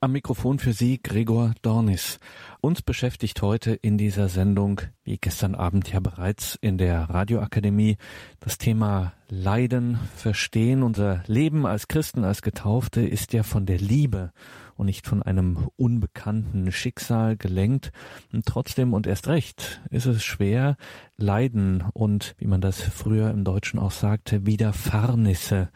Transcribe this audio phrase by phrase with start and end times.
[0.00, 2.20] Am Mikrofon für Sie Gregor Dornis.
[2.60, 7.96] Uns beschäftigt heute in dieser Sendung, wie gestern Abend ja bereits in der Radioakademie,
[8.38, 10.84] das Thema Leiden, Verstehen.
[10.84, 14.30] Unser Leben als Christen, als Getaufte ist ja von der Liebe
[14.76, 17.90] und nicht von einem unbekannten Schicksal gelenkt.
[18.32, 20.76] Und trotzdem und erst recht ist es schwer,
[21.16, 25.70] Leiden und, wie man das früher im Deutschen auch sagte, Widerfahrnisse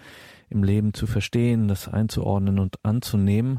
[0.48, 3.58] im Leben zu verstehen, das einzuordnen und anzunehmen.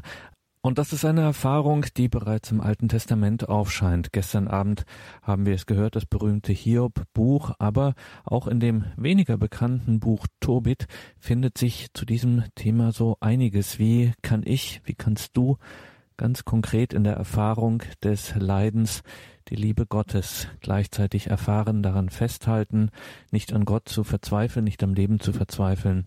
[0.64, 4.14] Und das ist eine Erfahrung, die bereits im Alten Testament aufscheint.
[4.14, 4.86] Gestern Abend
[5.20, 7.92] haben wir es gehört, das berühmte Hiob-Buch, aber
[8.24, 10.86] auch in dem weniger bekannten Buch Tobit
[11.18, 13.78] findet sich zu diesem Thema so einiges.
[13.78, 15.58] Wie kann ich, wie kannst du
[16.16, 19.02] ganz konkret in der Erfahrung des Leidens
[19.48, 22.90] die Liebe Gottes gleichzeitig erfahren, daran festhalten,
[23.30, 26.06] nicht an Gott zu verzweifeln, nicht am Leben zu verzweifeln,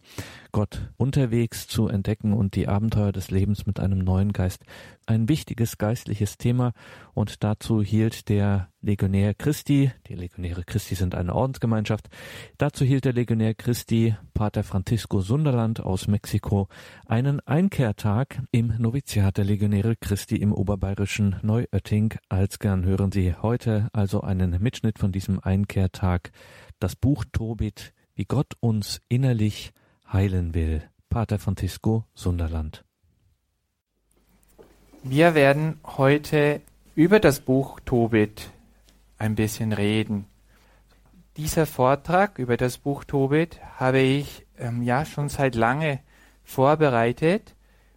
[0.52, 4.64] Gott unterwegs zu entdecken und die Abenteuer des Lebens mit einem neuen Geist.
[5.06, 6.74] Ein wichtiges geistliches Thema
[7.14, 12.10] und dazu hielt der Legionär Christi, die Legionäre Christi sind eine Ordensgemeinschaft,
[12.58, 16.68] dazu hielt der Legionär Christi, Pater Francisco Sunderland aus Mexiko,
[17.06, 22.14] einen Einkehrtag im Noviziat der Legionäre Christi im oberbayerischen Neuötting.
[22.30, 26.32] Als gern hören Sie heute also einen Mitschnitt von diesem Einkehrtag,
[26.80, 29.74] das Buch Tobit, wie Gott uns innerlich
[30.12, 30.84] heilen will.
[31.10, 32.84] Pater Francisco Sunderland.
[35.04, 36.62] Wir werden heute
[36.96, 38.52] über das Buch Tobit
[39.18, 40.26] ein bisschen reden.
[41.38, 46.00] Dieser Vortrag über das Buch Tobit habe ich ähm, ja schon seit lange
[46.44, 47.56] vorbereitet.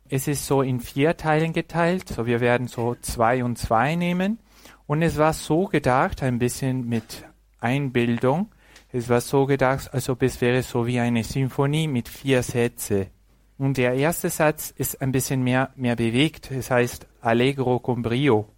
[0.08, 4.38] Es ist so in vier Teilen geteilt, so wir werden so zwei und zwei nehmen.
[4.86, 7.24] Und es war so gedacht, ein bisschen mit
[7.60, 8.50] Einbildung,
[8.92, 13.08] es war so gedacht, als ob es wäre so wie eine Symphonie mit vier Sätze.
[13.56, 16.50] Und der erste Satz ist ein bisschen mehr, mehr bewegt.
[16.50, 18.48] Es heißt Allegro con brio.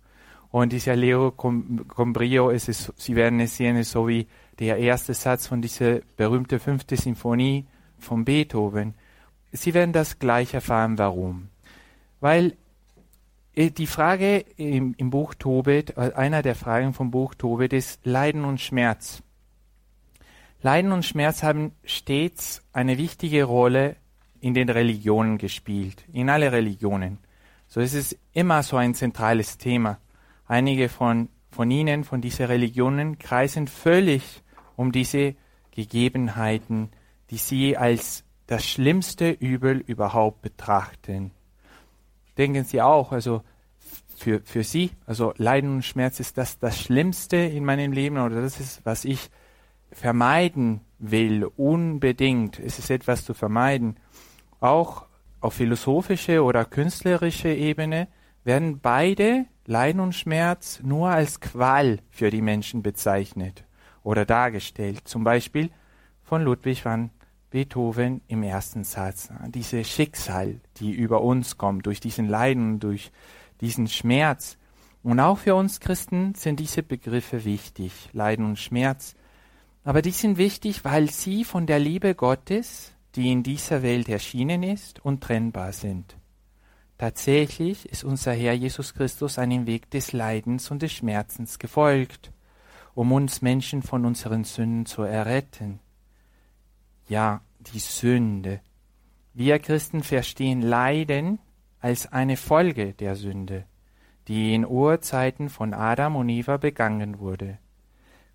[0.50, 4.26] Und diese Allegro con, con brio, ist, Sie werden es sehen, ist so wie
[4.58, 7.66] der erste Satz von dieser berühmten fünften Symphonie
[7.98, 8.94] von Beethoven.
[9.50, 11.48] Sie werden das gleich erfahren, warum.
[12.20, 12.56] Weil
[13.54, 18.06] äh, die Frage im, im Buch Tobit, äh, einer der Fragen vom Buch Tobit ist
[18.06, 19.22] Leiden und Schmerz.
[20.62, 23.96] Leiden und Schmerz haben stets eine wichtige Rolle
[24.40, 27.18] in den Religionen gespielt, in alle Religionen.
[27.66, 29.98] So ist es immer so ein zentrales Thema.
[30.46, 34.42] Einige von, von ihnen, von diesen Religionen, kreisen völlig
[34.76, 35.34] um diese
[35.72, 36.90] Gegebenheiten,
[37.30, 41.32] die sie als das schlimmste Übel überhaupt betrachten.
[42.38, 43.42] Denken Sie auch, also
[44.16, 48.40] für, für Sie, also Leiden und Schmerz ist das das Schlimmste in meinem Leben oder
[48.42, 49.30] das ist, was ich
[49.92, 53.96] vermeiden will, unbedingt, ist es etwas zu vermeiden,
[54.60, 55.06] auch
[55.40, 58.08] auf philosophische oder künstlerische Ebene
[58.44, 63.64] werden beide Leiden und Schmerz nur als Qual für die Menschen bezeichnet
[64.02, 65.02] oder dargestellt.
[65.04, 65.70] Zum Beispiel
[66.22, 67.10] von Ludwig van
[67.50, 69.28] Beethoven im ersten Satz.
[69.48, 73.12] Diese Schicksal, die über uns kommt, durch diesen Leiden, durch
[73.60, 74.56] diesen Schmerz.
[75.02, 79.14] Und auch für uns Christen sind diese Begriffe wichtig, Leiden und Schmerz.
[79.84, 84.62] Aber die sind wichtig, weil sie von der Liebe Gottes, die in dieser Welt erschienen
[84.62, 86.16] ist, untrennbar sind.
[86.98, 92.30] Tatsächlich ist unser Herr Jesus Christus einen Weg des Leidens und des Schmerzens gefolgt,
[92.94, 95.80] um uns Menschen von unseren Sünden zu erretten.
[97.08, 98.60] Ja, die Sünde.
[99.34, 101.40] Wir Christen verstehen Leiden
[101.80, 103.64] als eine Folge der Sünde,
[104.28, 107.58] die in Urzeiten von Adam und Eva begangen wurde.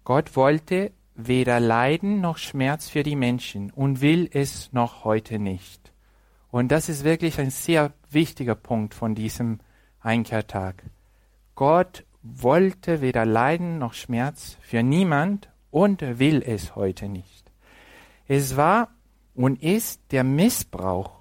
[0.03, 5.91] Gott wollte weder Leiden noch Schmerz für die Menschen und will es noch heute nicht.
[6.49, 9.59] Und das ist wirklich ein sehr wichtiger Punkt von diesem
[9.99, 10.83] Einkehrtag.
[11.55, 17.51] Gott wollte weder Leiden noch Schmerz für niemand und will es heute nicht.
[18.27, 18.89] Es war
[19.35, 21.17] und ist der Missbrauch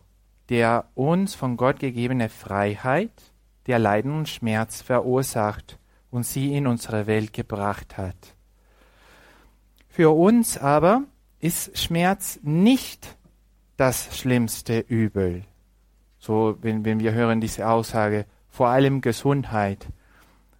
[0.49, 3.11] der uns von Gott gegebene Freiheit,
[3.67, 5.79] der Leiden und Schmerz verursacht
[6.11, 8.36] und sie in unsere Welt gebracht hat.
[9.97, 11.05] Für uns aber
[11.41, 13.17] ist Schmerz nicht
[13.79, 15.45] das schlimmste Übel.
[16.19, 19.87] So, wenn, wenn wir hören diese Aussage, vor allem Gesundheit.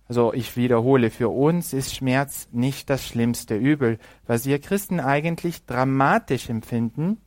[0.09, 3.99] Also ich wiederhole, für uns ist Schmerz nicht das schlimmste Übel.
[4.27, 7.21] Was wir Christen eigentlich dramatisch empfinden,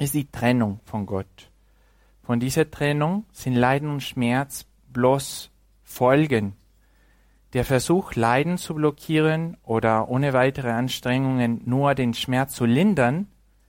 [0.00, 1.52] ist die Trennung von Gott.
[2.24, 5.52] Von dieser Trennung sind Leiden und Schmerz bloß
[5.84, 6.56] Folgen
[7.56, 13.28] der Versuch, Leiden zu blockieren oder ohne weitere Anstrengungen nur den Schmerz zu lindern,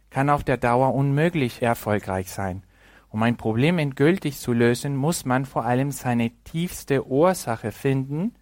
[0.10, 2.64] kann auf der Dauer unmöglich erfolgreich sein.
[3.08, 8.36] Um ein Problem endgültig zu lösen, muss man vor allem seine tiefste Ursache finden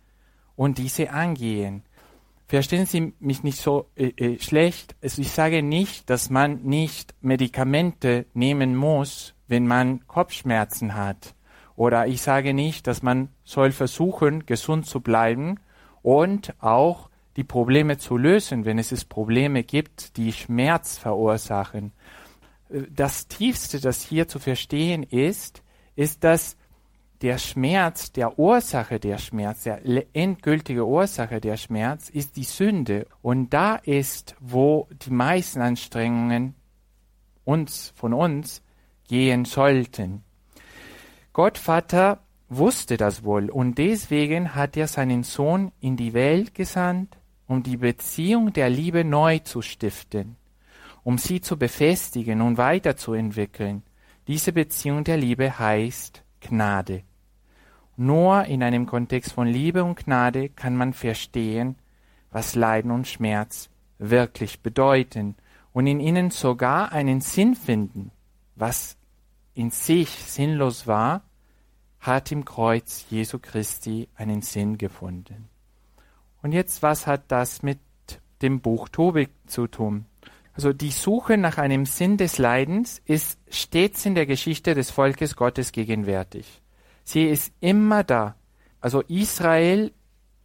[0.56, 1.84] und diese angehen.
[2.48, 4.96] Verstehen Sie mich nicht so äh, äh, schlecht.
[5.04, 11.35] Also ich sage nicht, dass man nicht Medikamente nehmen muss, wenn man Kopfschmerzen hat.
[11.76, 15.60] Oder ich sage nicht, dass man soll versuchen, gesund zu bleiben
[16.02, 21.92] und auch die Probleme zu lösen, wenn es Probleme gibt, die Schmerz verursachen.
[22.70, 25.64] Äh, das Tiefste, das hier zu verstehen ist,
[25.96, 26.58] ist, dass
[27.22, 29.82] der Schmerz, der Ursache der Schmerz, der
[30.14, 33.08] endgültige Ursache der Schmerz ist die Sünde.
[33.22, 36.56] Und da ist, wo die meisten Anstrengungen
[37.46, 38.62] uns, von uns
[39.08, 40.25] gehen sollten.
[41.36, 47.18] Gott Vater wusste das wohl und deswegen hat er seinen Sohn in die Welt gesandt,
[47.46, 50.38] um die Beziehung der Liebe neu zu stiften,
[51.04, 53.84] um sie zu befestigen und weiterzuentwickeln.
[54.30, 57.04] Diese Beziehung der Liebe heißt Gnade.
[57.98, 61.76] Nur in einem Kontext von Liebe und Gnade kann man verstehen,
[62.32, 65.36] was Leiden und Schmerz wirklich bedeuten
[65.74, 68.12] und in ihnen sogar einen Sinn finden.
[68.56, 68.96] Was
[69.54, 71.25] in sich sinnlos war,
[72.06, 75.50] hat im Kreuz Jesu Christi einen Sinn gefunden.
[76.42, 77.80] Und jetzt, was hat das mit
[78.42, 80.06] dem Buch Tobit zu tun?
[80.54, 85.36] Also die Suche nach einem Sinn des Leidens ist stets in der Geschichte des Volkes
[85.36, 86.62] Gottes gegenwärtig.
[87.04, 88.36] Sie ist immer da.
[88.80, 89.92] Also Israel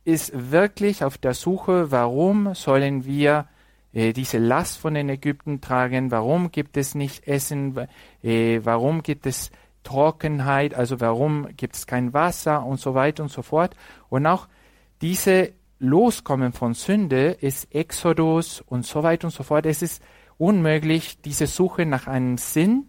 [0.05, 3.47] ist wirklich auf der Suche, warum sollen wir
[3.93, 7.77] äh, diese Last von den Ägypten tragen, warum gibt es nicht Essen,
[8.23, 9.51] äh, warum gibt es
[9.83, 13.75] Trockenheit, also warum gibt es kein Wasser und so weiter und so fort.
[14.09, 14.49] Und auch
[15.01, 19.65] diese Loskommen von Sünde ist Exodus und so weiter und so fort.
[19.67, 20.03] Es ist
[20.37, 22.89] unmöglich, diese Suche nach einem Sinn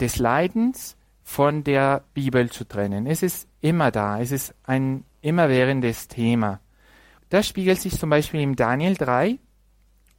[0.00, 3.06] des Leidens von der Bibel zu trennen.
[3.06, 4.20] Es ist immer da.
[4.20, 6.60] Es ist ein immerwährendes Thema.
[7.28, 9.38] Das spiegelt sich zum Beispiel im Daniel 3,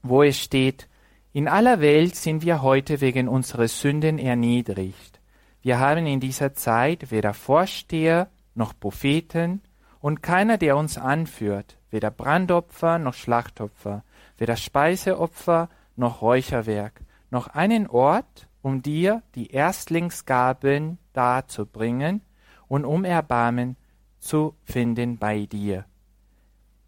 [0.01, 0.87] wo es steht,
[1.33, 5.19] in aller Welt sind wir heute wegen unserer Sünden erniedrigt.
[5.63, 9.63] Wir haben in dieser Zeit weder Vorsteher noch Propheten
[9.99, 14.03] und keiner, der uns anführt weder Brandopfer noch Schlachtopfer,
[14.37, 22.23] weder Speiseopfer noch Räucherwerk, noch einen Ort, um dir die Erstlingsgaben darzubringen
[22.67, 23.77] und um Erbarmen
[24.19, 25.85] zu finden bei dir.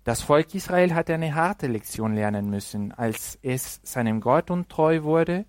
[0.03, 2.91] Das Volk Israel hat eine harte Lektion lernen müssen.
[2.91, 5.45] Als es seinem Gott untreu wurde,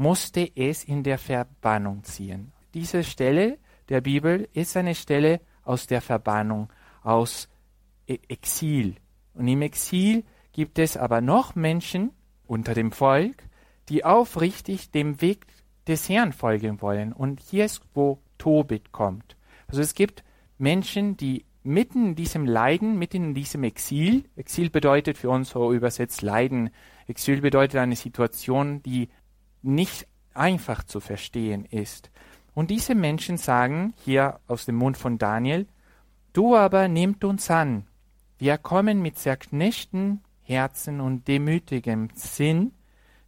[0.00, 2.52] musste es in der Verbannung ziehen.
[2.72, 3.58] Diese Stelle
[3.90, 7.50] der Bibel ist eine Stelle aus der Verbannung, aus
[8.08, 8.96] E-, Exil.
[9.34, 12.12] Und im Exil gibt es aber noch Menschen
[12.46, 13.44] unter dem Volk,
[13.90, 15.46] die aufrichtig dem Weg
[15.86, 17.12] des Herrn folgen wollen.
[17.12, 19.36] Und hier ist, wo Tobit kommt.
[19.68, 20.24] Also es gibt
[20.56, 25.74] Menschen, die mitten in diesem Leiden, mitten in diesem Exil, Exil bedeutet für uns so
[25.74, 26.70] übersetzt Leiden,
[27.06, 29.10] Exil bedeutet eine Situation, die
[29.62, 32.10] nicht einfach zu verstehen ist.
[32.54, 35.66] Und diese Menschen sagen hier aus dem Mund von Daniel,
[36.32, 37.86] du aber nehmt uns an,
[38.38, 42.72] wir kommen mit zerknirschten Herzen und demütigem Sinn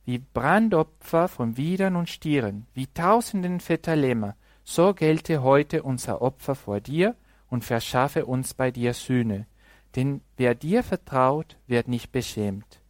[0.05, 4.35] wie Brandopfer von Widern und Stieren, wie tausenden fetter Lämmer,
[4.65, 7.15] so gelte heute unser Opfer vor dir
[7.49, 9.47] und verschaffe uns bei dir Sühne.
[9.95, 12.81] Denn wer dir vertraut, wird nicht beschämt.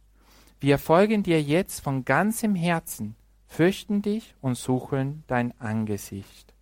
[0.59, 3.15] Wir folgen dir jetzt von ganzem Herzen,
[3.53, 6.53] fürchten dich und suchen dein Angesicht.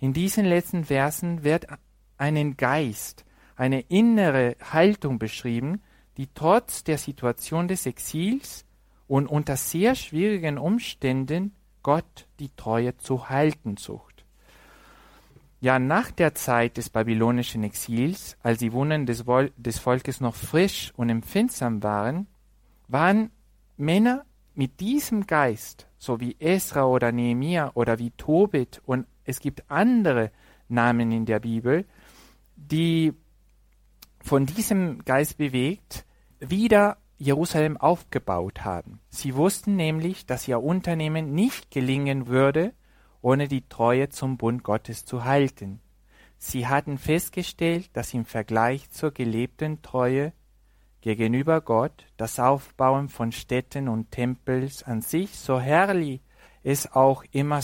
[0.00, 1.66] In diesen letzten Versen wird
[2.16, 3.24] einen Geist,
[3.56, 5.82] eine innere Haltung beschrieben,
[6.16, 8.64] die trotz der Situation des Exils
[9.06, 14.24] und unter sehr schwierigen Umständen Gott die Treue zu halten sucht.
[15.60, 20.34] Ja, nach der Zeit des babylonischen Exils, als die Wunden des, Vol des Volkes noch
[20.34, 22.26] frisch und empfindsam waren,
[22.88, 23.30] waren
[23.76, 29.70] Männer mit diesem Geist, so wie Esra oder Nehemiah oder wie Tobit und es gibt
[29.70, 30.30] andere
[30.68, 31.86] Namen in der Bibel,
[32.56, 33.14] die
[34.20, 36.04] von diesem Geist bewegt,
[36.40, 39.00] wieder Jerusalem aufgebaut haben.
[39.08, 42.72] Sie wussten nämlich, dass ihr Unternehmen nicht gelingen würde,
[43.22, 45.80] ohne die Treue zum Bund Gottes zu halten.
[46.38, 50.32] Sie hatten festgestellt, dass im Vergleich zur gelebten Treue
[51.12, 56.20] gegenüber Gott das Aufbauen von Städten und Tempels an sich, so herrlich
[56.62, 57.60] es auch immer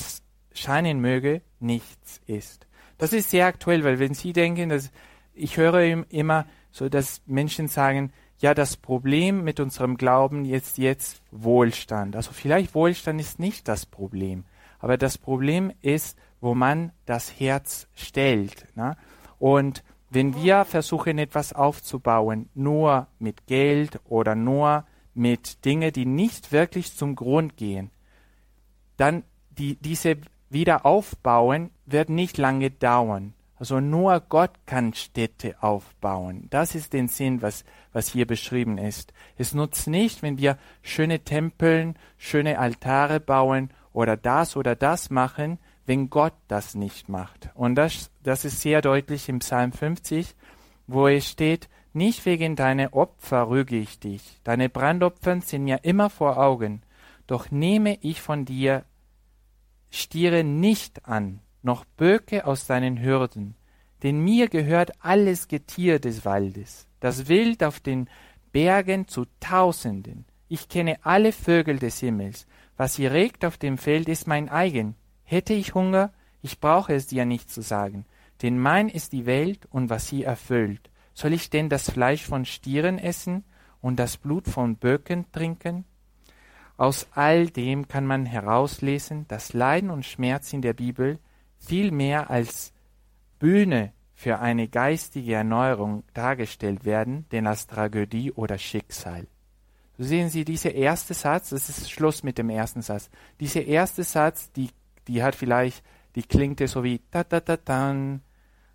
[0.53, 2.67] scheinen möge, nichts ist.
[2.99, 4.91] Das ist sehr aktuell, weil wenn Sie denken, dass
[5.33, 11.23] ich höre immer so, dass Menschen sagen, ja, das Problem mit unserem Glauben ist jetzt
[11.31, 12.17] Wohlstand.
[12.17, 14.45] Also vielleicht Wohlstand ist nicht das Problem,
[14.79, 18.67] aber das Problem ist wo man das Herz stellt.
[18.75, 18.97] Ne?
[19.39, 26.53] Und wenn wir versuchen, etwas aufzubauen, nur mit Geld oder nur mit Dingen, die nicht
[26.53, 27.91] wirklich zum Grund gehen,
[28.97, 30.17] dann die, diese
[30.51, 33.35] Wiederaufbauen wird nicht lange dauern.
[33.57, 36.47] Also nur Gott kann Städte aufbauen.
[36.49, 39.13] Das ist den Sinn, was, was hier beschrieben ist.
[39.37, 45.59] Es nutzt nicht, wenn wir schöne Tempeln, schöne Altare bauen oder das oder das machen,
[45.85, 47.51] wenn Gott das nicht macht.
[47.55, 50.35] Und das, das ist sehr deutlich im Psalm 50,
[50.87, 56.11] wo es steht, nicht wegen deiner Opfer rüge ich dich, deine Brandopfer sind mir immer
[56.11, 56.83] vor Augen,
[57.27, 58.85] doch nehme ich von dir
[59.91, 63.57] Stiere nicht an, noch Böcke aus deinen Hürden,
[64.03, 68.09] denn mir gehört alles Getier des Waldes, das Wild auf den
[68.53, 70.25] Bergen zu Tausenden.
[70.49, 72.47] Ich kenne alle Vögel des Himmels.
[72.77, 74.97] Was ihr regt auf dem Feld, ist mein eigen.
[75.23, 76.13] Hätte ich Hunger,
[76.43, 78.05] ich brauche es dir nicht zu sagen,
[78.43, 80.91] denn mein ist die Welt und was sie erfüllt.
[81.15, 83.45] Soll ich denn das Fleisch von Stieren essen
[83.81, 85.85] und das Blut von Böcken trinken?
[86.77, 91.19] Aus all dem kann man herauslesen, dass Leiden und Schmerz in der Bibel
[91.59, 92.73] viel mehr als
[93.39, 99.27] Bühne für eine geistige Erneuerung dargestellt werden, denn als Tragödie oder Schicksal.
[99.99, 103.11] So sehen Sie, dieser erste Satz, das ist Schluss mit dem ersten Satz.
[103.41, 104.71] Dieser erste Satz, die,
[105.09, 105.83] die hat vielleicht,
[106.15, 108.23] die klingt so wie ta ta ta tan.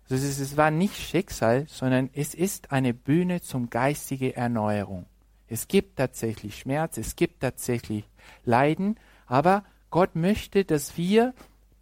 [0.04, 5.06] Also es, es war nicht Schicksal, sondern es ist eine Bühne zum geistige Erneuerung.
[5.48, 8.04] Es gibt tatsächlich Schmerz, es gibt tatsächlich
[8.44, 11.34] Leiden, aber Gott möchte, dass wir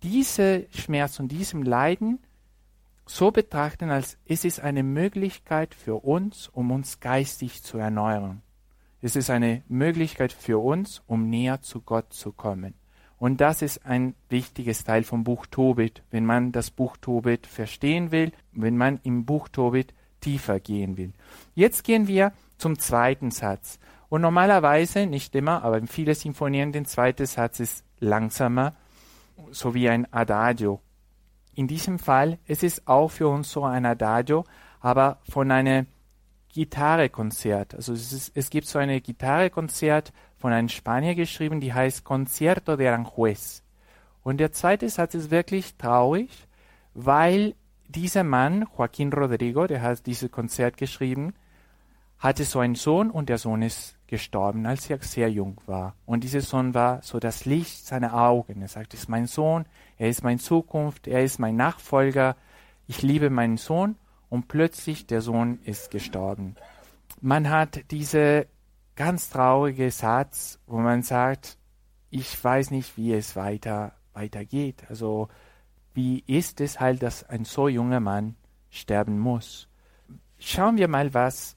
[0.03, 2.19] diese Schmerz und diesem Leiden
[3.07, 8.43] so betrachten, als es ist eine Möglichkeit für uns, um uns geistig zu erneuern.
[9.01, 12.75] Es ist eine Möglichkeit für uns, um näher zu Gott zu kommen.
[13.25, 18.13] Und das ist ein wichtiges Teil vom Buch Tobit, wenn man das Buch Tobit verstehen
[18.13, 21.15] will, wenn man im Buch Tobit tiefer gehen will.
[21.55, 23.79] Jetzt gehen wir zum zweiten Satz.
[24.11, 28.75] Und normalerweise, nicht immer, aber in vielen Sinfonien, der zweite Satz ist langsamer,
[29.53, 30.83] so wie ein Adagio.
[31.55, 34.45] In diesem Fall, es ist auch für uns so ein Adagio,
[34.81, 35.87] aber von einem
[36.55, 37.75] Gitarrekonzert.
[37.75, 42.77] Also es, ist, es gibt so ein Gitarrekonzert von einem Spanier geschrieben, die heißt Concierto
[42.77, 43.63] de Aranjuez.
[44.23, 46.31] Und der zweite Satz ist wirklich traurig,
[46.95, 47.57] weil
[47.89, 51.35] dieser Mann, Joaquín Rodrigo, der hat dieses Konzert geschrieben,
[52.21, 55.97] hatte so einen Sohn und der Sohn ist gestorben, als er sehr jung war.
[56.07, 58.63] Und dieser Sohn war so das Licht seiner Augen.
[58.63, 59.67] Er sagt, es ist mein Sohn,
[59.99, 62.37] er ist meine Zukunft, er ist mein Nachfolger,
[62.87, 63.97] ich liebe meinen Sohn
[64.35, 66.57] und plötzlich der Sohn ist gestorben.
[67.21, 68.49] Man hat diese
[68.97, 71.57] ganz traurige Satz, wo man sagt,
[72.11, 74.87] ich weiß nicht, wie es weiter weitergeht.
[74.89, 75.29] Also
[75.93, 78.35] wie ist es halt, dass ein so junger Mann
[78.71, 79.69] sterben muss?
[80.41, 81.57] Schauen wir mal, was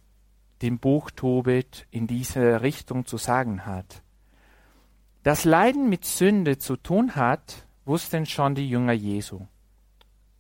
[0.62, 4.04] dem Buch Tobit in diese Richtung zu sagen hat.
[5.24, 9.48] Das Leiden mit Sünde zu tun hat, wussten schon die Jünger Jesu.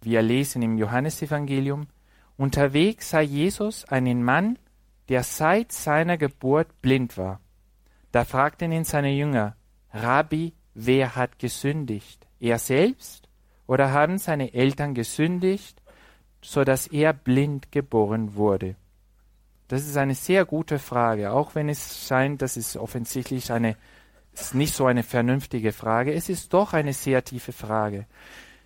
[0.03, 1.87] Wir lesen im Johannesevangelium,
[2.37, 4.57] unterwegs sah Jesus einen Mann,
[5.09, 7.39] der seit seiner Geburt blind war.
[8.11, 9.55] Da fragten ihn seine Jünger,
[9.91, 12.27] Rabbi, wer hat gesündigt?
[12.39, 13.27] Er selbst?
[13.67, 15.81] Oder haben seine Eltern gesündigt,
[16.41, 18.75] so dass er blind geboren wurde?
[19.67, 23.75] Das ist eine sehr gute Frage, auch wenn es scheint, dass es offensichtlich eine
[24.39, 26.13] ist nicht so eine vernünftige Frage.
[26.13, 28.05] Es ist doch eine sehr tiefe Frage.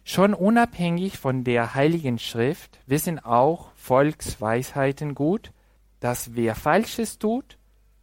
[0.04, 5.52] Schon unabhängig von der Heiligen Schrift wissen auch Volksweisheiten gut,
[6.00, 7.58] dass wer Falsches tut,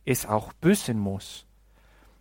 [0.05, 1.45] es auch büßen muss.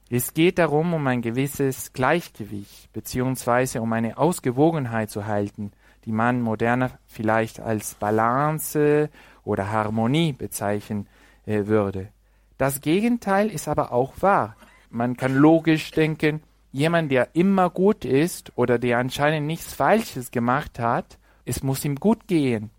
[0.09, 5.71] Es geht darum, um ein gewisses Gleichgewicht beziehungsweise um eine Ausgewogenheit zu halten,
[6.05, 9.09] die man moderner vielleicht als Balance
[9.43, 11.07] oder Harmonie bezeichnen
[11.45, 12.09] äh, würde.
[12.57, 14.55] Das Gegenteil ist aber auch wahr.
[14.89, 16.41] Man kann logisch denken,
[16.71, 21.95] jemand, der immer gut ist oder der anscheinend nichts Falsches gemacht hat, es muss ihm
[21.95, 22.71] gut gehen.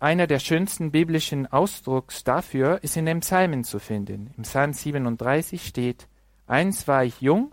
[0.00, 4.32] Einer der schönsten biblischen Ausdrucks dafür ist in den Psalmen zu finden.
[4.36, 6.06] Im Psalm 37 steht,
[6.46, 7.52] Einst war ich jung,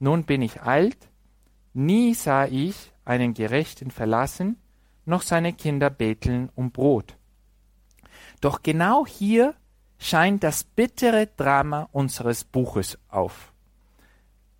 [0.00, 1.08] nun bin ich alt,
[1.72, 4.58] nie sah ich einen Gerechten verlassen,
[5.06, 7.16] noch seine Kinder betteln um Brot.
[8.40, 9.54] Doch genau hier
[9.98, 13.53] scheint das bittere Drama unseres Buches auf.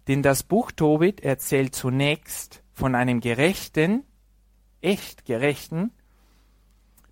[0.08, 4.04] Denn das Buch Tobit erzählt zunächst von einem Gerechten,
[4.80, 5.92] echt Gerechten,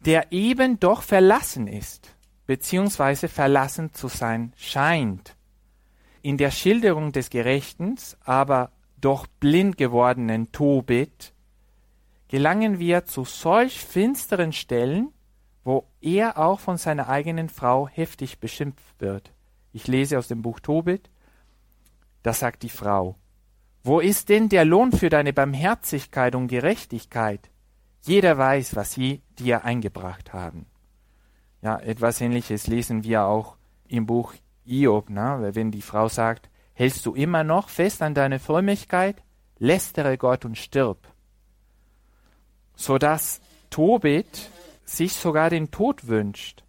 [0.00, 2.14] der eben doch verlassen ist,
[2.46, 5.36] beziehungsweise verlassen zu sein scheint.
[6.20, 11.32] In der Schilderung des Gerechten aber doch blind gewordenen Tobit,
[12.28, 15.12] gelangen wir zu solch finsteren Stellen,
[15.64, 19.32] wo er auch von seiner eigenen Frau heftig beschimpft wird.
[19.72, 21.10] Ich lese aus dem Buch Tobit,
[22.22, 23.16] da sagt die Frau,
[23.84, 27.50] wo ist denn der Lohn für deine Barmherzigkeit und Gerechtigkeit?
[28.02, 30.66] Jeder weiß, was sie dir eingebracht haben.
[31.62, 33.56] Ja, etwas ähnliches lesen wir auch
[33.88, 35.50] im Buch Hiob, ne?
[35.52, 39.22] wenn die Frau sagt, hältst du immer noch fest an deine Frömmigkeit,
[39.58, 40.98] lästere Gott und stirb.
[42.74, 44.50] So dass Tobit
[44.84, 46.64] sich sogar den Tod wünscht.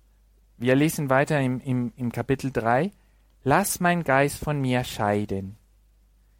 [0.58, 2.92] Wir lesen weiter im, im, im Kapitel 3,
[3.44, 5.58] Lass mein Geist von mir scheiden.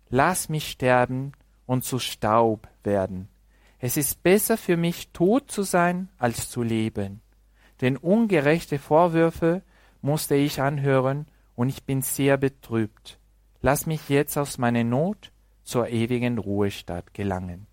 [0.10, 1.34] Lass mich sterben
[1.66, 3.28] und zu Staub werden.
[3.80, 7.22] Es ist besser für mich, tot zu sein, als zu leben.
[7.82, 9.62] Denn ungerechte Vorwürfe
[10.02, 13.20] musste ich anhören, und ich bin sehr betrübt.
[13.62, 15.32] Lass mich jetzt aus meiner Not
[15.64, 17.68] zur ewigen Ruhestadt gelangen.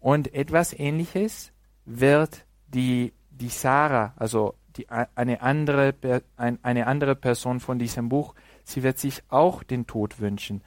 [0.00, 1.52] Und etwas ähnliches
[1.84, 5.94] wird die, die Sarah, also die, eine, andere,
[6.36, 10.62] eine andere Person von diesem Buch, sie wird sich auch den Tod wünschen.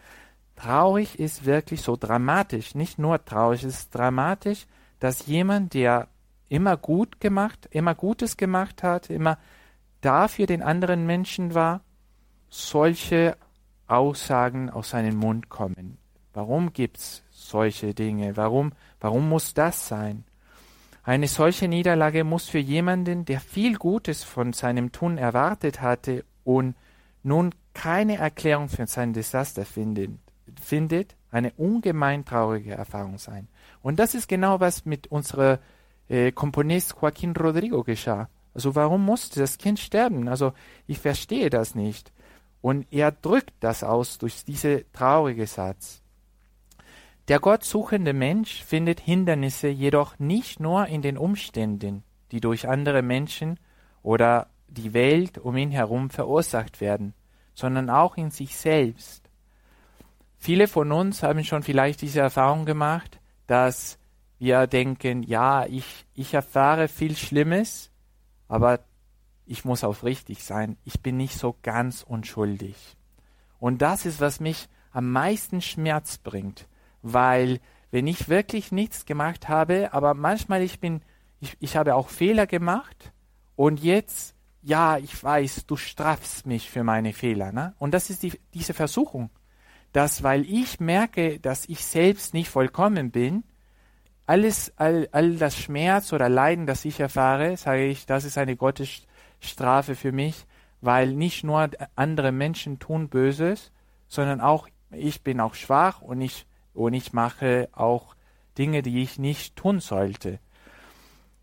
[0.56, 4.68] Traurig ist wirklich so dramatisch, nicht nur traurig, es ist dramatisch,
[5.00, 6.08] dass jemand, der
[6.50, 9.40] immer gut gemacht, immer Gutes gemacht hat, immer
[10.02, 11.82] da für den anderen Menschen war,
[12.50, 13.38] solche
[13.88, 15.98] Aussagen aus seinem Mund kommen.
[16.34, 18.38] Warum gibt's solche Dinge?
[18.38, 20.26] Warum, warum muss das sein?
[21.04, 26.76] Eine solche Niederlage muss für jemanden, der viel Gutes von seinem Tun erwartet hatte und
[27.24, 30.12] nun keine Erklärung für sein Desaster findet,
[30.62, 33.48] findet eine ungemein traurige Erfahrung sein.
[33.82, 35.60] Und das ist genau was mit unserer
[36.08, 38.30] äh, Komponist Joaquin Rodrigo geschah.
[38.54, 40.28] Also warum musste das Kind sterben?
[40.28, 40.54] Also
[40.86, 42.12] ich verstehe das nicht.
[42.62, 46.01] Und er drückt das aus durch diese traurige Satz.
[47.32, 53.58] Der gottsuchende Mensch findet Hindernisse jedoch nicht nur in den Umständen, die durch andere Menschen
[54.04, 57.14] oder die Welt um ihn herum verursacht werden,
[57.54, 59.30] sondern auch in sich selbst.
[60.40, 63.98] Viele von uns haben schon vielleicht diese Erfahrung gemacht, dass
[64.38, 67.92] wir denken, ja, ich, ich erfahre viel Schlimmes,
[68.50, 68.82] aber
[69.46, 72.76] ich muss aufrichtig sein, ich bin nicht so ganz unschuldig.
[73.58, 76.68] Und das ist, was mich am meisten Schmerz bringt,
[77.02, 77.60] weil
[77.92, 81.02] wenn ich wirklich nichts gemacht habe, aber manchmal ich bin,
[81.40, 83.12] ich, ich habe auch Fehler gemacht
[83.56, 87.74] und jetzt, ja, ich weiß, du strafst mich für meine Fehler, ne?
[87.80, 89.30] Und das ist die, diese Versuchung,
[89.92, 93.44] dass weil ich merke, dass ich selbst nicht vollkommen bin,
[94.26, 98.56] alles, all, all das Schmerz oder Leiden, das ich erfahre, sage ich, das ist eine
[98.56, 100.46] Gottesstrafe für mich,
[100.80, 103.72] weil nicht nur andere Menschen tun Böses,
[104.08, 108.16] sondern auch ich bin auch schwach und ich, und ich mache auch
[108.58, 110.40] Dinge, die ich nicht tun sollte.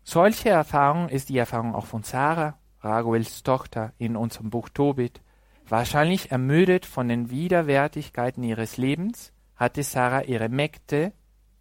[0.03, 5.21] Solche Erfahrung ist die Erfahrung auch von Sarah, Raguels Tochter in unserem Buch Tobit.
[5.67, 11.13] Wahrscheinlich ermüdet von den Widerwärtigkeiten ihres Lebens, hatte Sarah ihre Mägde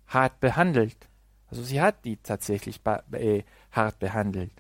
[0.07, 1.09] hart behandelt.
[1.51, 2.81] Also sie hat die tatsächlich
[3.13, 4.53] äh, hart behandelt.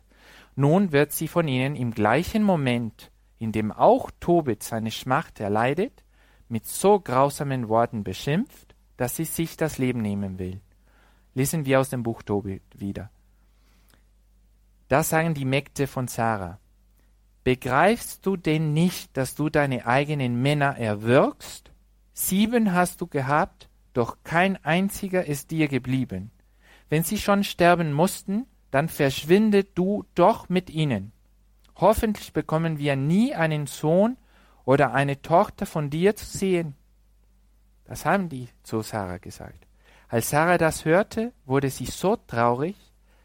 [0.56, 6.04] Nun wird sie von ihnen im gleichen Moment, in dem auch Tobit seine Schmacht erleidet,
[6.48, 8.67] mit so grausamen Worten beschimpft,
[8.98, 10.60] dass sie sich das Leben nehmen will.
[11.32, 13.10] Lesen wir aus dem Buch Tobit wieder.
[14.88, 16.58] Da sagen die Mägde von Sarah,
[17.44, 21.72] Begreifst du denn nicht, dass du deine eigenen Männer erwürgst?
[22.12, 26.30] Sieben hast du gehabt, doch kein einziger ist dir geblieben.
[26.90, 31.12] Wenn sie schon sterben mussten, dann verschwinde du doch mit ihnen.
[31.76, 34.18] Hoffentlich bekommen wir nie einen Sohn
[34.66, 36.74] oder eine Tochter von dir zu sehen.
[37.88, 39.66] Das haben die zu Sarah gesagt.
[40.08, 42.76] Als Sarah das hörte, wurde sie so traurig,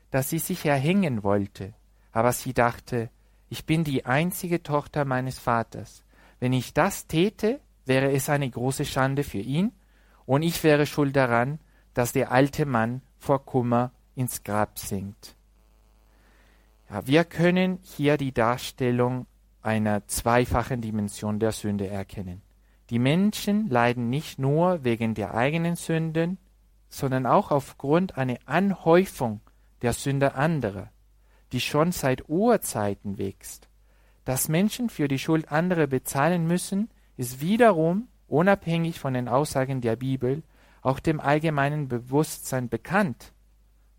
[0.09, 1.73] dass sie sich erhängen wollte.
[2.11, 3.09] Aber sie dachte,
[3.49, 6.03] ich bin die einzige Tochter meines Vaters.
[6.39, 9.71] Wenn ich das täte, wäre es eine große Schande für ihn,
[10.25, 11.59] und ich wäre schuld daran,
[11.93, 15.35] dass der alte Mann vor Kummer ins Grab sinkt.
[16.89, 19.25] Ja, wir können hier die Darstellung
[19.61, 22.41] einer zweifachen Dimension der Sünde erkennen.
[22.93, 26.37] Die Menschen leiden nicht nur wegen der eigenen Sünden,
[26.89, 29.41] sondern auch aufgrund einer Anhäufung
[29.81, 30.91] der Sünde anderer,
[31.53, 33.67] die schon seit Urzeiten wächst.
[34.25, 39.95] Dass Menschen für die Schuld anderer bezahlen müssen, ist wiederum, unabhängig von den Aussagen der
[39.95, 40.43] Bibel,
[40.83, 43.33] auch dem allgemeinen Bewusstsein bekannt.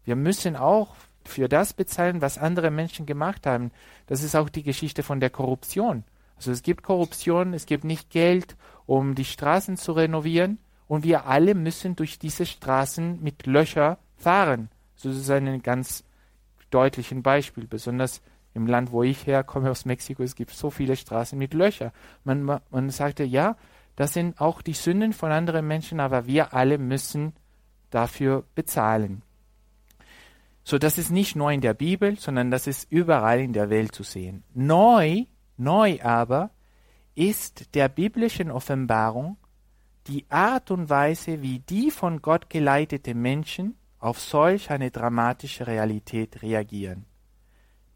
[0.04, 3.72] Wir müssen auch für das bezahlen, was andere Menschen gemacht haben.
[4.06, 6.04] Das ist auch die Geschichte von der Korruption.
[6.36, 11.26] Also es gibt Korruption, es gibt nicht Geld, um die Straßen zu renovieren und wir
[11.26, 14.68] alle müssen durch diese Straßen mit Löcher fahren.
[14.96, 16.04] So ist ein ganz
[16.70, 18.22] deutliches Beispiel, besonders
[18.54, 21.90] im Land, wo ich herkomme, aus Mexiko, es gibt so viele Straßen mit Löchern.
[22.22, 23.56] Man, man sagte, ja,
[23.96, 27.32] das sind auch die Sünden von anderen Menschen, aber wir alle müssen
[27.90, 29.22] dafür bezahlen.
[30.64, 33.94] So, das ist nicht nur in der Bibel, sondern das ist überall in der Welt
[33.94, 34.44] zu sehen.
[34.54, 35.24] Neu,
[35.56, 36.50] neu aber
[37.14, 39.36] ist der biblischen Offenbarung
[40.06, 46.42] die Art und Weise, wie die von Gott geleitete Menschen auf solch eine dramatische Realität
[46.42, 47.06] reagieren.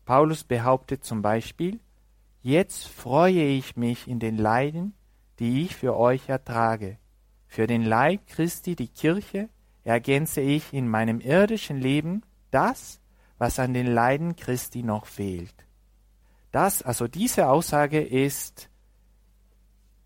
[0.06, 1.80] Paulus behauptet zum Beispiel,
[2.40, 4.94] Jetzt freue ich mich in den Leiden,
[5.38, 6.96] die ich für euch ertrage.
[7.46, 9.50] Für den Leib Christi, die Kirche,
[9.84, 13.00] ergänze ich in meinem irdischen Leben das,
[13.36, 15.54] was an den Leiden Christi noch fehlt.
[16.52, 18.70] Das, also diese Aussage ist,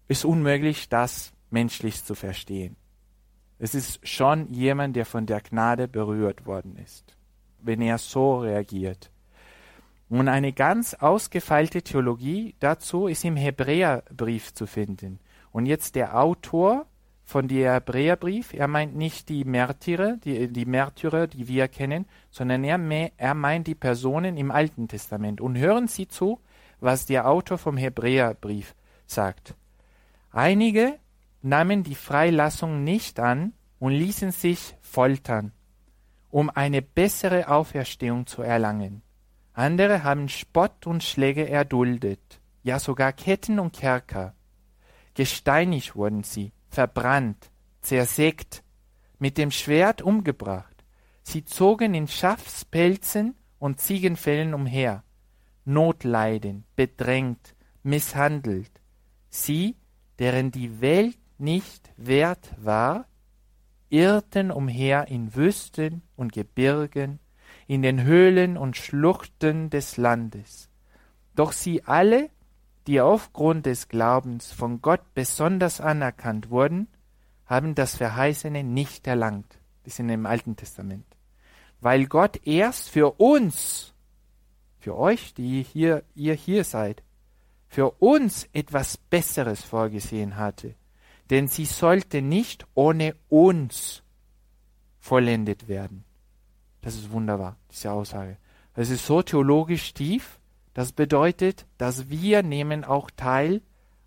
[0.09, 2.77] ist unmöglich, das menschlich zu verstehen.
[3.59, 7.17] Es ist schon jemand, der von der Gnade berührt worden ist,
[7.61, 9.11] wenn er so reagiert.
[10.09, 15.21] Und eine ganz ausgefeilte Theologie dazu ist im Hebräerbrief zu finden.
[15.53, 16.87] Und jetzt der Autor
[17.25, 22.65] von der Hebräerbrief, er meint nicht die Märtyrer, die, die Märtyrer, die wir kennen, sondern
[22.65, 22.79] er,
[23.17, 25.41] er meint die Personen im Alten Testament.
[25.41, 26.41] Und hören Sie zu,
[26.81, 28.75] was der Autor vom Hebräerbrief
[29.07, 29.55] sagt.
[30.33, 30.99] Einige
[31.43, 35.53] nahmen die Freilassung nicht an und ließen sich foltern,
[36.31, 39.03] um eine bessere Auferstehung zu erlangen.
[39.53, 44.35] Andere haben Spott und Schläge erduldet, ja sogar Ketten und Kerker.
[45.15, 47.51] Gesteinigt wurden sie, verbrannt,
[47.83, 48.63] zersägt,
[49.19, 50.85] mit dem Schwert umgebracht.
[51.23, 55.05] Sie zogen in Schafspelzen und Ziegenfällen umher,
[55.67, 58.71] Notleiden, bedrängt, misshandelt.
[59.29, 59.77] Sie,
[60.19, 63.07] deren die Welt nicht wert war,
[63.89, 67.19] irrten umher in Wüsten und Gebirgen,
[67.67, 70.69] in den Höhlen und Schluchten des Landes.
[71.35, 72.31] Doch sie alle,
[72.87, 76.89] die aufgrund des Glaubens von Gott besonders anerkannt wurden,
[77.47, 79.59] haben das Verheißene nicht erlangt.
[79.85, 81.07] Das sind im Alten Testament.
[81.81, 83.95] Weil Gott erst für uns,
[84.79, 87.03] für euch, die hier, ihr hier seid,
[87.73, 90.75] für uns etwas Besseres vorgesehen hatte.
[91.31, 94.03] Denn sie sollte nicht ohne uns
[94.99, 96.05] vollendet werden.
[96.83, 98.37] Das ist wunderbar, diese Aussage.
[98.75, 100.39] Das ist so theologisch tief.
[100.75, 103.63] Das bedeutet, dass wir nehmen auch teil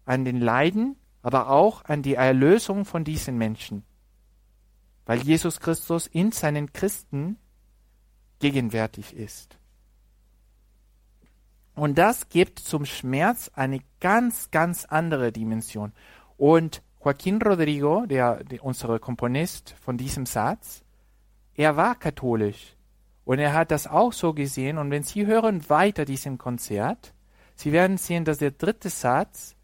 [0.05, 3.83] an den Leiden, aber auch an die Erlösung von diesen Menschen.
[5.07, 7.37] Weil Jesus Christus in seinen Christen
[8.37, 9.57] gegenwärtig ist.
[11.75, 15.91] Und das gibt zum Schmerz eine ganz, ganz andere Dimension.
[16.37, 20.83] Und Joaquin Rodrigo, der, der unsere Komponist von diesem Satz,
[21.53, 22.75] er war katholisch
[23.25, 24.77] und er hat das auch so gesehen.
[24.77, 27.13] Und wenn Sie hören weiter diesem Konzert,
[27.55, 29.55] Sie werden sehen, dass der dritte Satz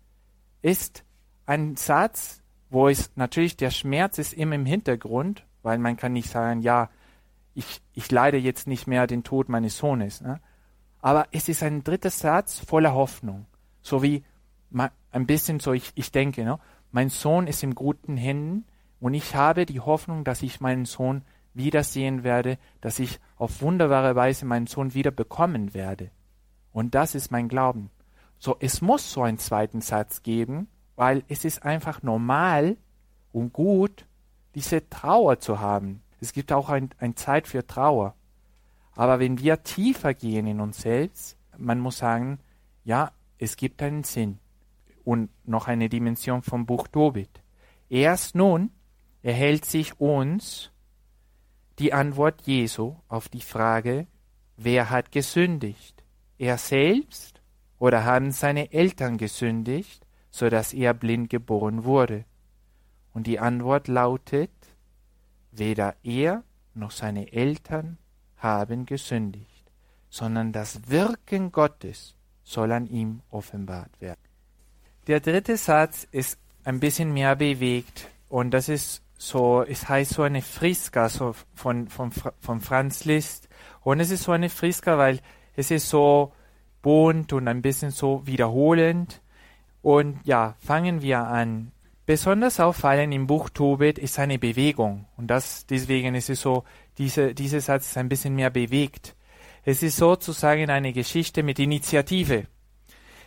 [0.62, 1.04] ist
[1.45, 6.30] ein Satz, wo es natürlich der Schmerz ist immer im Hintergrund, weil man kann nicht
[6.30, 6.89] sagen, ja,
[7.54, 10.21] ich, ich leide jetzt nicht mehr den Tod meines Sohnes.
[10.21, 10.39] Ne?
[11.02, 13.46] Aber es ist ein dritter Satz voller Hoffnung.
[13.82, 14.24] So wie
[15.12, 16.60] ein bisschen so, ich, ich denke, ne?
[16.92, 18.66] mein Sohn ist in guten Händen
[19.00, 24.16] und ich habe die Hoffnung, dass ich meinen Sohn wiedersehen werde, dass ich auf wunderbare
[24.16, 26.12] Weise meinen Sohn wieder bekommen werde.
[26.72, 27.90] Und das ist mein Glauben.
[28.40, 32.78] So, es muss so einen zweiten Satz geben, weil es ist einfach normal
[33.32, 34.06] und gut,
[34.56, 36.02] diese Trauer zu haben.
[36.20, 38.16] Es gibt auch ein, ein Zeit für Trauer.
[39.02, 42.38] Aber wenn wir tiefer gehen in uns selbst, man muss sagen,
[42.84, 44.38] ja, es gibt einen Sinn
[45.04, 47.42] und noch eine Dimension vom Buch Tobit.
[47.90, 48.70] Erst nun
[49.24, 50.72] erhält sich uns
[51.80, 54.06] die Antwort Jesu auf die Frage,
[54.56, 56.04] wer hat gesündigt?
[56.38, 57.42] Er selbst
[57.80, 62.24] oder haben seine Eltern gesündigt, so dass er blind geboren wurde?
[63.16, 64.52] Und die Antwort lautet,
[65.52, 66.44] weder er
[66.76, 67.98] noch seine Eltern
[68.42, 69.72] haben gesündigt,
[70.10, 74.20] sondern das Wirken Gottes soll an ihm offenbart werden.
[75.08, 80.24] Der dritte Satz ist ein bisschen mehr bewegt und das ist so, es heißt so
[80.24, 83.50] eine Friska so von, von, von Franz Liszt.
[83.82, 85.20] Und es ist so eine Friska, weil
[85.56, 86.34] es ist so
[86.82, 89.22] bunt und ein bisschen so wiederholend.
[89.84, 91.72] Und ja, fangen wir an.
[92.08, 95.06] Besonders auffallend im Buch Tobit ist eine Bewegung.
[95.18, 96.64] Und das, deswegen ist es so,
[96.98, 99.16] diese, dieser Satz ist ein bisschen mehr bewegt.
[99.64, 102.48] Es ist sozusagen eine Geschichte mit Initiative.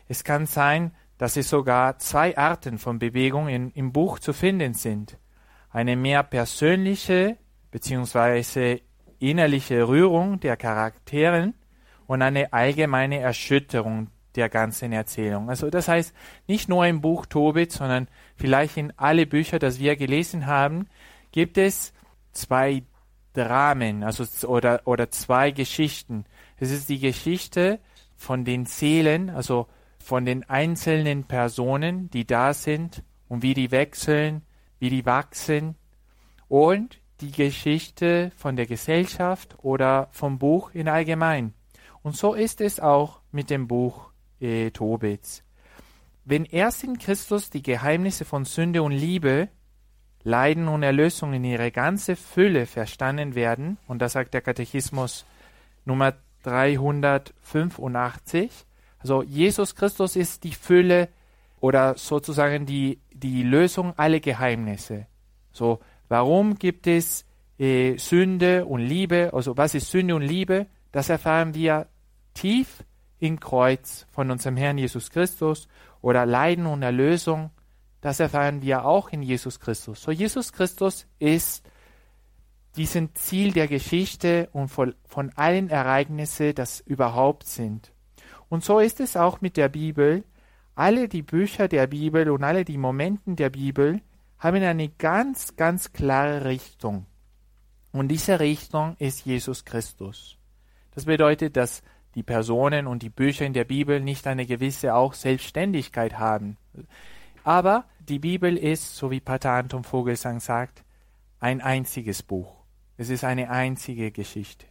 [0.08, 4.74] Es kann sein, dass es sogar zwei Arten von Bewegung in, im Buch zu finden
[4.74, 5.18] sind.
[5.70, 7.36] eine mehr persönliche
[7.70, 8.80] bzw.
[9.18, 11.54] innerliche Rührung der Charakteren
[12.06, 15.48] und eine allgemeine Erschütterung der ganzen Erzählung.
[15.48, 16.14] Also das heißt,
[16.46, 20.88] nicht nur im Buch Tobit, sondern vielleicht in alle Bücher, das wir gelesen haben,
[21.32, 21.92] gibt es
[22.32, 22.82] zwei
[23.34, 26.24] Dramen, also oder oder zwei Geschichten.
[26.56, 27.80] Es ist die Geschichte
[28.16, 29.66] von den Seelen, also
[29.98, 34.42] von den einzelnen Personen, die da sind und wie die wechseln,
[34.78, 35.76] wie die wachsen
[36.48, 41.54] und die Geschichte von der Gesellschaft oder vom Buch in allgemein.
[42.02, 45.42] Und so ist es auch mit dem Buch äh, Tobits.
[46.24, 49.48] Wenn erst in Christus die Geheimnisse von Sünde und Liebe,
[50.24, 55.26] Leiden und Erlösung in ihre ganze Fülle verstanden werden, und das sagt der Katechismus
[55.84, 58.50] Nummer 385,
[58.98, 61.10] also Jesus Christus ist die Fülle
[61.60, 65.06] oder sozusagen die, die Lösung aller Geheimnisse.
[65.52, 67.26] So, warum gibt es
[67.58, 69.28] äh, Sünde und Liebe?
[69.34, 70.68] Also was ist Sünde und Liebe?
[70.90, 71.86] Das erfahren wir
[72.32, 72.82] tief
[73.18, 75.68] im Kreuz von unserem Herrn Jesus Christus
[76.00, 77.50] oder Leiden und Erlösung,
[78.04, 80.02] das erfahren wir auch in Jesus Christus.
[80.02, 81.66] So Jesus Christus ist
[82.76, 87.94] diesen Ziel der Geschichte und von, von allen Ereignissen, das überhaupt sind.
[88.50, 90.22] Und so ist es auch mit der Bibel.
[90.74, 94.02] Alle die Bücher der Bibel und alle die Momenten der Bibel
[94.38, 97.06] haben eine ganz, ganz klare Richtung.
[97.90, 100.36] Und diese Richtung ist Jesus Christus.
[100.94, 101.82] Das bedeutet, dass
[102.16, 106.58] die Personen und die Bücher in der Bibel nicht eine gewisse auch Selbstständigkeit haben.
[107.44, 110.82] Aber die Bibel ist, so wie Pater Anton Vogelsang sagt,
[111.38, 112.64] ein einziges Buch.
[112.96, 114.66] Es ist eine einzige Geschichte.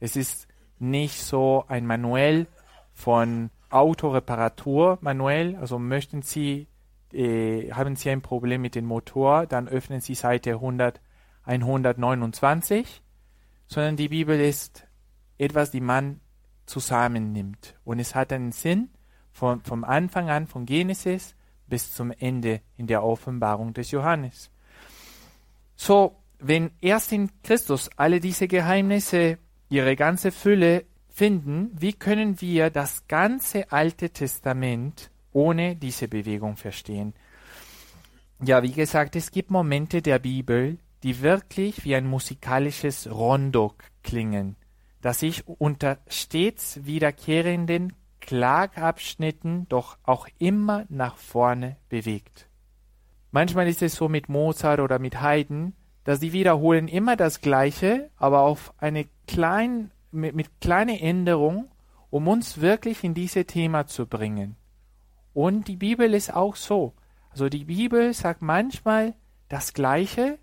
[0.00, 0.46] Es ist
[0.78, 2.46] nicht so ein Manuell
[2.92, 6.68] von Autoreparatur, Manuell, also möchten Sie,
[7.12, 11.00] äh, haben Sie ein Problem mit dem Motor, dann öffnen Sie Seite 100,
[11.44, 13.02] 129,
[13.66, 14.86] sondern die Bibel ist
[15.38, 16.20] etwas, die man
[16.66, 17.76] zusammennimmt.
[17.84, 18.90] Und es hat einen Sinn
[19.32, 21.34] von, vom Anfang an, von Genesis
[21.70, 24.50] bis zum Ende in der Offenbarung des Johannes.
[25.76, 29.38] So, wenn erst in Christus alle diese Geheimnisse
[29.70, 37.14] ihre ganze Fülle finden, wie können wir das ganze Alte Testament ohne diese Bewegung verstehen?
[38.42, 44.56] Ja, wie gesagt, es gibt Momente der Bibel, die wirklich wie ein musikalisches Rondo klingen
[45.00, 47.94] das sich unter stets wiederkehrenden
[48.30, 52.48] Klagabschnitten doch auch immer nach vorne bewegt.
[53.32, 55.72] Manchmal ist es so mit Mozart oder mit Haydn,
[56.04, 61.72] dass sie wiederholen immer das Gleiche, aber auf eine klein, mit, mit kleiner Änderung,
[62.08, 64.54] um uns wirklich in dieses Thema zu bringen.
[65.34, 66.94] Und die Bibel ist auch so.
[67.30, 69.14] Also die Bibel sagt manchmal
[69.48, 70.38] das Gleiche,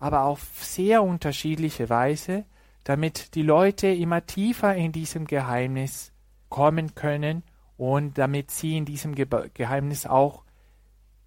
[0.00, 2.46] aber auf sehr unterschiedliche Weise,
[2.82, 6.11] damit die Leute immer tiefer in diesem Geheimnis
[6.52, 7.42] kommen können
[7.78, 10.44] und damit sie in diesem Ge Geheimnis auch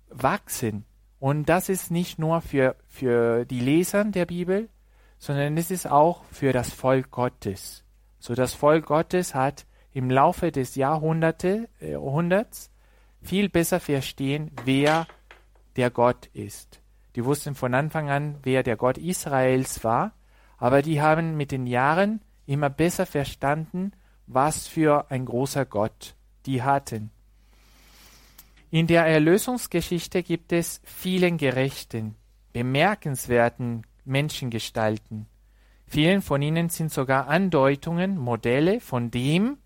[0.07, 0.85] wachsen.
[1.19, 4.69] Und das ist nicht nur für, für die Leser der Bibel,
[5.17, 7.83] sondern es ist auch für das Volk Gottes.
[8.19, 11.43] So das Volk Gottes hat im Laufe des Jahrhunderts
[11.79, 11.97] äh,
[13.23, 15.07] viel besser verstehen, wer
[15.75, 16.81] der Gott ist.
[17.15, 20.13] Die wussten von Anfang an, wer der Gott Israels war,
[20.57, 23.91] aber die haben mit den Jahren immer besser verstanden,
[24.27, 27.11] was für ein großer Gott die hatten.
[28.71, 32.15] In der Erlösungsgeschichte gibt es vielen gerechten,
[32.51, 35.27] bemerkenswerten Menschengestalten.
[35.87, 39.57] Vielen von ihnen sind sogar Andeutungen, Modelle von dem,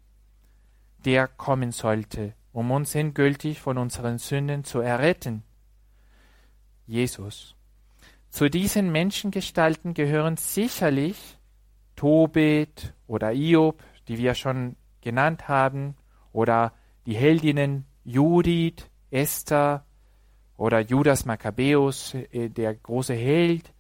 [1.06, 5.44] der kommen sollte, um uns endgültig von unseren Sünden zu erretten.
[6.86, 7.56] Jesus.
[8.30, 11.38] Zu diesen Menschengestalten gehören sicherlich
[11.96, 15.96] Tobit oder Iob, die wir schon genannt haben,
[16.34, 16.74] oder
[17.06, 19.86] die Heldinnen Judith, Esther
[20.58, 23.74] oder Judas Makkabäus, äh, der große Held,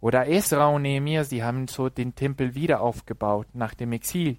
[0.00, 4.38] oder Esra und Nehemiah, sie haben so den Tempel wieder aufgebaut nach dem Exil.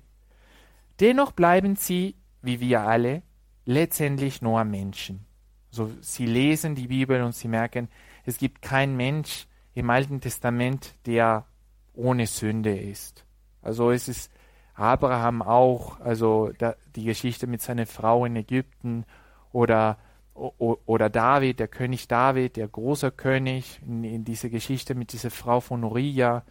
[1.00, 3.22] Dennoch bleiben sie, wie wir alle,
[3.66, 5.26] letztendlich nur Menschen.
[5.72, 7.88] So, sie lesen die Bibel und sie merken,
[8.26, 11.48] es gibt keinen Mensch, im Alten Testament, der
[11.94, 13.26] ohne Sünde ist.
[13.62, 14.32] Also es ist
[14.76, 19.06] Abraham auch, also da, die Geschichte mit seiner Frau in Ägypten
[19.52, 19.98] oder
[20.36, 25.60] oder David, der König David, der große König, in, in diese Geschichte mit dieser Frau
[25.60, 26.44] von Uriah,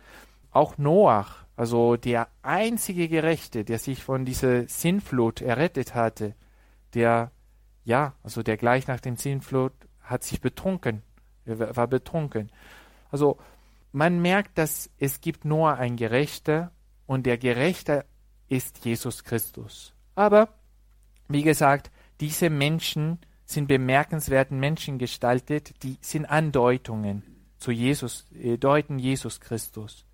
[0.53, 6.35] auch Noach, also der einzige Gerechte, der sich von dieser Sinnflut errettet hatte,
[6.95, 7.33] der,
[7.85, 11.03] ja, also der gleich nach dem Sinnflut hat sich betrunken,
[11.45, 12.53] war betrunken.
[13.11, 13.39] Also
[13.91, 16.71] man merkt, dass es gibt nur ein Gerechter
[17.07, 18.05] und der Gerechte
[18.53, 19.95] ist Jesus Christus.
[20.15, 20.49] Aber,
[21.27, 27.23] wie gesagt, diese Menschen sind bemerkenswerten Menschen gestaltet, die sind Andeutungen
[27.57, 30.05] zu Jesus, äh, deuten Jesus Christus.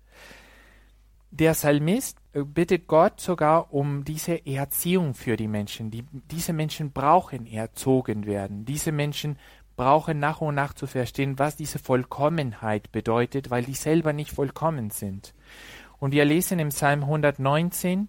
[1.31, 5.91] Der Psalmist äh, bittet Gott sogar um diese Erziehung für die Menschen.
[5.91, 8.63] Die, diese Menschen brauchen erzogen werden.
[8.63, 9.37] Diese Menschen
[9.75, 14.91] brauchen nach und nach zu verstehen, was diese Vollkommenheit bedeutet, weil die selber nicht vollkommen
[14.91, 15.33] sind.
[15.99, 18.07] Und wir lesen im Psalm 119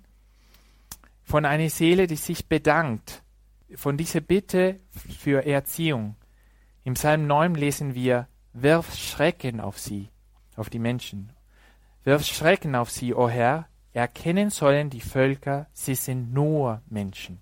[1.30, 3.22] von einer Seele, die sich bedankt,
[3.76, 6.16] von dieser Bitte für Erziehung.
[6.82, 10.08] Im Psalm 9 lesen wir, wirf Schrecken auf sie,
[10.56, 11.32] auf die Menschen.
[12.02, 17.40] Wirf Schrecken auf sie, o oh Herr, erkennen sollen die Völker, sie sind nur Menschen.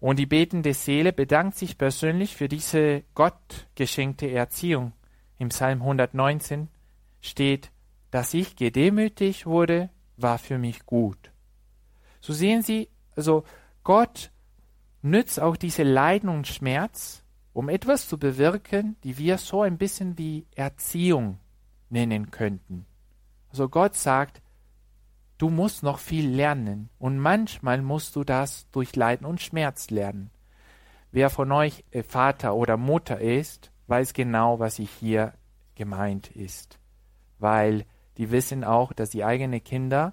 [0.00, 4.92] Und die betende Seele bedankt sich persönlich für diese Gott geschenkte Erziehung.
[5.38, 6.66] Im Psalm 119
[7.20, 7.70] steht,
[8.10, 11.29] dass ich gedemütigt wurde, war für mich gut.
[12.30, 13.42] So sehen Sie, also
[13.82, 14.30] Gott
[15.02, 20.16] nützt auch diese Leiden und Schmerz, um etwas zu bewirken, die wir so ein bisschen
[20.16, 21.40] wie Erziehung
[21.88, 22.86] nennen könnten.
[23.50, 24.42] Also Gott sagt,
[25.38, 30.30] Du musst noch viel lernen und manchmal musst du das durch Leiden und Schmerz lernen.
[31.10, 35.32] Wer von euch äh, Vater oder Mutter ist, weiß genau, was hier
[35.74, 36.78] gemeint ist.
[37.40, 37.86] Weil
[38.18, 40.12] die wissen auch, dass die eigenen Kinder,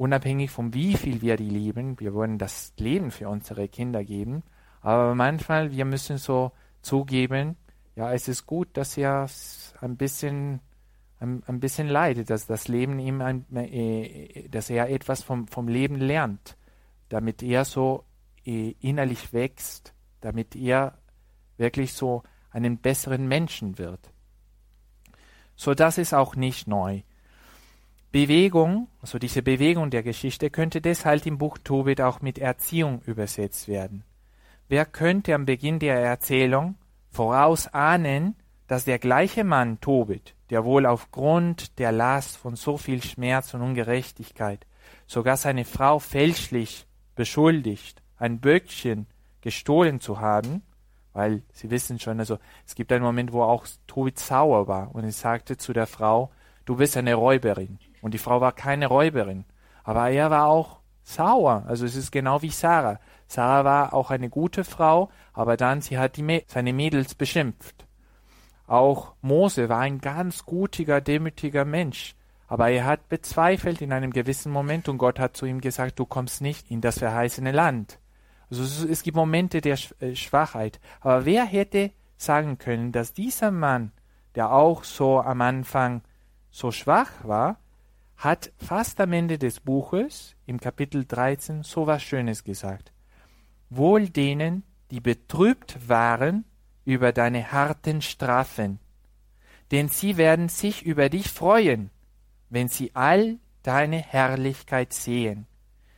[0.00, 4.42] unabhängig von wie viel wir die lieben, wir wollen das Leben für unsere Kinder geben,
[4.80, 7.56] aber manchmal wir müssen so zugeben,
[7.96, 9.28] ja, es ist gut, dass er
[9.82, 10.60] ein bisschen
[11.18, 15.68] ein, ein bisschen leidet, dass das Leben ihm, ein, äh, dass er etwas vom, vom
[15.68, 16.56] Leben lernt,
[17.10, 18.04] damit er so
[18.46, 20.96] äh, innerlich wächst, damit er
[21.58, 24.14] wirklich so einen besseren Menschen wird.
[25.56, 27.02] So das ist auch nicht neu.
[28.12, 33.68] Bewegung, also diese Bewegung der Geschichte, könnte deshalb im Buch Tobit auch mit Erziehung übersetzt
[33.68, 34.02] werden.
[34.68, 36.74] Wer könnte am Beginn der Erzählung
[37.12, 38.34] vorausahnen,
[38.66, 43.62] dass der gleiche Mann Tobit, der wohl aufgrund der Last von so viel Schmerz und
[43.62, 44.66] Ungerechtigkeit
[45.06, 49.06] sogar seine Frau fälschlich beschuldigt, ein Böckchen
[49.40, 50.62] gestohlen zu haben,
[51.12, 55.04] weil Sie wissen schon, also es gibt einen Moment, wo auch Tobit sauer war und
[55.04, 56.30] er sagte zu der Frau,
[56.64, 57.78] du bist eine Räuberin.
[58.00, 59.44] Und die Frau war keine Räuberin,
[59.84, 61.64] aber er war auch sauer.
[61.66, 63.00] Also es ist genau wie Sarah.
[63.26, 67.86] Sarah war auch eine gute Frau, aber dann sie hat die seine Mädels beschimpft.
[68.66, 72.14] Auch Mose war ein ganz gutiger, demütiger Mensch.
[72.46, 76.04] Aber er hat bezweifelt in einem gewissen Moment und Gott hat zu ihm gesagt, du
[76.04, 78.00] kommst nicht in das verheißene Land.
[78.50, 80.80] Also es gibt Momente der äh, Schwachheit.
[81.00, 83.92] Aber wer hätte sagen können, dass dieser Mann,
[84.34, 86.02] der auch so am Anfang
[86.50, 87.58] so schwach war,
[88.20, 92.92] hat fast am Ende des Buches, im Kapitel 13, so was Schönes gesagt.
[93.70, 96.44] Wohl denen, die betrübt waren
[96.84, 98.78] über deine harten Strafen,
[99.70, 101.88] denn sie werden sich über dich freuen,
[102.50, 105.46] wenn sie all deine Herrlichkeit sehen.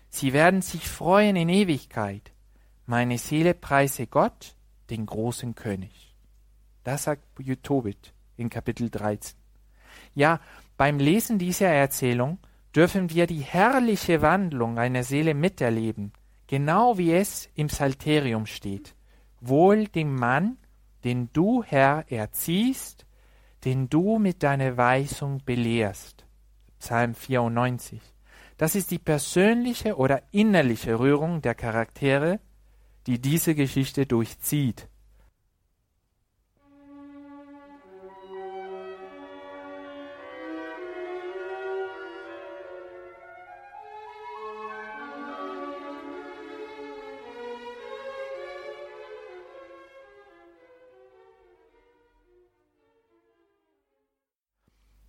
[0.08, 2.32] Sie werden sich freuen in Ewigkeit.
[2.86, 4.54] Meine Seele preise Gott,
[4.90, 6.14] den großen König.
[6.84, 7.24] Das sagt
[7.64, 9.42] Tobit in Kapitel 13.
[10.14, 10.40] Ja,
[10.76, 12.38] beim Lesen dieser Erzählung
[12.74, 16.12] dürfen wir die herrliche Wandlung einer Seele miterleben,
[16.46, 18.94] genau wie es im Psalterium steht.
[19.40, 20.56] Wohl dem Mann,
[21.04, 23.06] den du, Herr, erziehst,
[23.64, 26.24] den du mit deiner Weisung belehrst.
[26.78, 28.00] Psalm 94.
[28.56, 32.40] Das ist die persönliche oder innerliche Rührung der Charaktere,
[33.06, 34.88] die diese Geschichte durchzieht.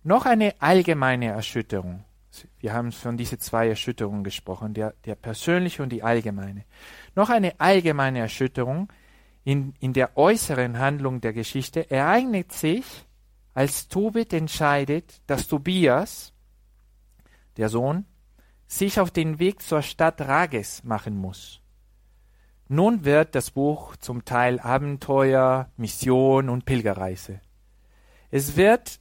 [0.06, 2.04] Noch eine allgemeine Erschütterung.
[2.58, 6.64] Wir haben von diesen zwei Erschütterungen gesprochen, der, der persönliche und die allgemeine.
[7.14, 8.92] Noch eine allgemeine Erschütterung
[9.44, 12.84] in, in der äußeren Handlung der Geschichte ereignet sich,
[13.54, 16.34] als Tobit entscheidet, dass Tobias,
[17.56, 18.04] der Sohn,
[18.66, 21.62] sich auf den Weg zur Stadt Rages machen muss.
[22.68, 27.40] Nun wird das Buch zum Teil Abenteuer, Mission und Pilgerreise.
[28.30, 28.98] Es wird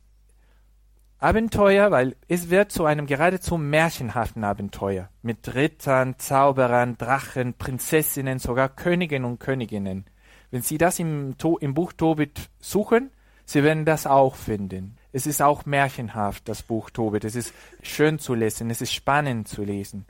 [1.24, 8.68] Abenteuer, weil es wird zu einem geradezu märchenhaften Abenteuer mit Rittern, Zauberern, Drachen, Prinzessinnen, sogar
[8.68, 10.04] Königen und Königinnen.
[10.52, 13.10] Wenn Sie das im, im Buch Tobit suchen,
[13.46, 14.98] Sie werden das auch finden.
[15.14, 17.24] Es ist auch märchenhaft, das Buch Tobit.
[17.24, 20.06] Es ist schön zu lesen, es ist spannend zu lesen.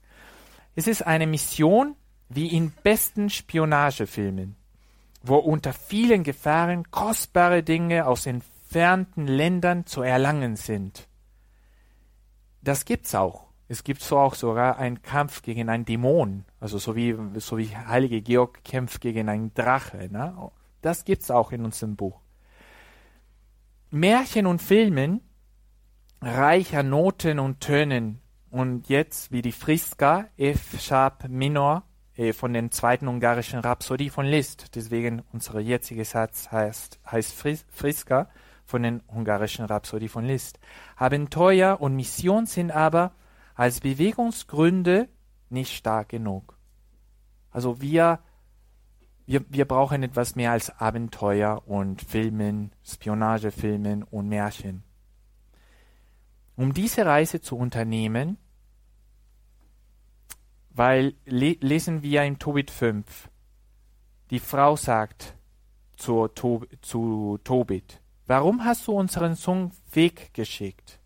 [0.75, 1.95] Es ist eine Mission
[2.29, 4.55] wie in besten Spionagefilmen,
[5.21, 8.25] wo unter vielen Gefahren kostbare Dinge aus
[8.73, 11.07] entfernten Ländern zu erlangen sind.
[12.61, 13.45] Das gibt's auch.
[13.67, 17.75] Es gibt so auch sogar einen Kampf gegen einen Dämon, also so wie, so wie
[17.75, 20.09] Heilige Georg kämpft gegen einen Drache.
[20.11, 20.51] Ne?
[20.81, 22.19] Das gibt's auch in unserem Buch.
[23.91, 25.21] Märchen und Filmen
[26.19, 31.83] reicher Noten und Tönen und jetzt wie die Friska F-Sharp Minor
[32.15, 34.75] äh, von den zweiten ungarischen Rhapsodie von Liszt.
[34.75, 38.29] Deswegen unser jetziger Satz heißt, heißt Fris Friska
[38.65, 40.59] von den ungarischen Rhapsodie von Liszt.
[40.95, 43.13] Abenteuer und Mission sind aber
[43.55, 45.09] als Bewegungsgründe
[45.49, 46.57] nicht stark genug.
[47.51, 48.19] Also wir
[49.25, 54.83] wir, wir brauchen etwas mehr als Abenteuer und Filmen, Spionagefilmen und Märchen.
[56.55, 58.37] Um diese Reise zu unternehmen,
[60.69, 63.29] weil le lesen wir im Tobit 5,
[64.29, 65.35] die Frau sagt
[65.95, 70.99] zu, to zu Tobit, warum hast du unseren Sohn weggeschickt?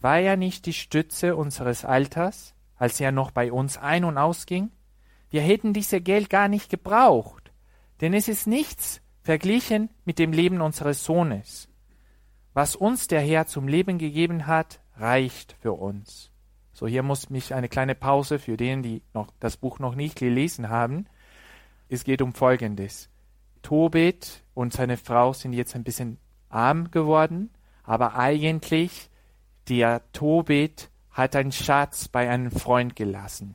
[0.00, 4.70] War er nicht die Stütze unseres Alters, als er noch bei uns ein- und ausging?
[5.30, 7.52] Wir hätten dieses Geld gar nicht gebraucht.
[8.00, 11.68] Denn es ist nichts verglichen mit dem Leben unseres Sohnes.
[12.52, 16.32] Was uns der Herr zum Leben gegeben hat, reicht für uns.
[16.72, 20.18] So, hier muss mich eine kleine Pause für denen, die noch das Buch noch nicht
[20.18, 21.06] gelesen haben.
[21.88, 23.08] Es geht um Folgendes.
[23.62, 26.18] Tobit und seine Frau sind jetzt ein bisschen
[26.52, 27.50] arm geworden,
[27.84, 29.10] aber eigentlich
[29.68, 33.54] der Tobit hat einen Schatz bei einem Freund gelassen.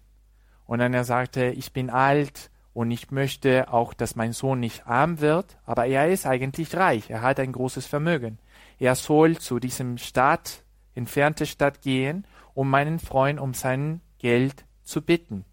[0.66, 4.86] Und dann er sagte, ich bin alt und ich möchte auch, dass mein Sohn nicht
[4.86, 8.38] arm wird, aber er ist eigentlich reich, er hat ein großes Vermögen.
[8.78, 15.02] Er soll zu diesem Stadt, entfernte Stadt gehen, um meinen Freund um sein Geld zu
[15.02, 15.46] bitten.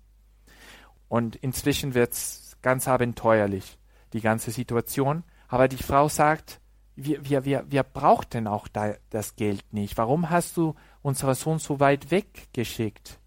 [1.09, 3.78] Und inzwischen wird's ganz abenteuerlich,
[4.12, 5.22] die ganze Situation.
[5.49, 6.61] Aber die Frau sagt,
[6.97, 9.97] wir, wir, wir, wir brauchten auch da, das Geld nicht.
[9.99, 13.18] Warum hast du unseren Sohn so weit weggeschickt?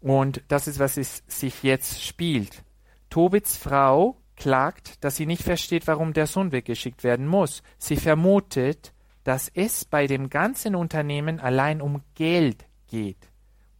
[0.00, 2.64] Und das ist, was es sich jetzt spielt.
[3.10, 7.62] Tobits Frau klagt, dass sie nicht versteht, warum der Sohn weggeschickt werden muss.
[7.78, 8.94] Sie vermutet,
[9.24, 13.30] dass es bei dem ganzen Unternehmen allein um Geld geht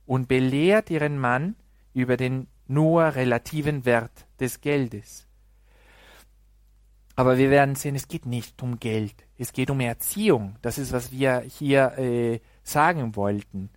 [0.04, 1.56] und belehrt ihren Mann
[1.94, 5.26] über den nur relativen Wert des Geldes.
[7.20, 10.56] Aber wir werden sehen, es geht nicht um Geld, es geht um Erziehung.
[10.62, 13.68] Das ist, was wir hier äh, sagen wollten.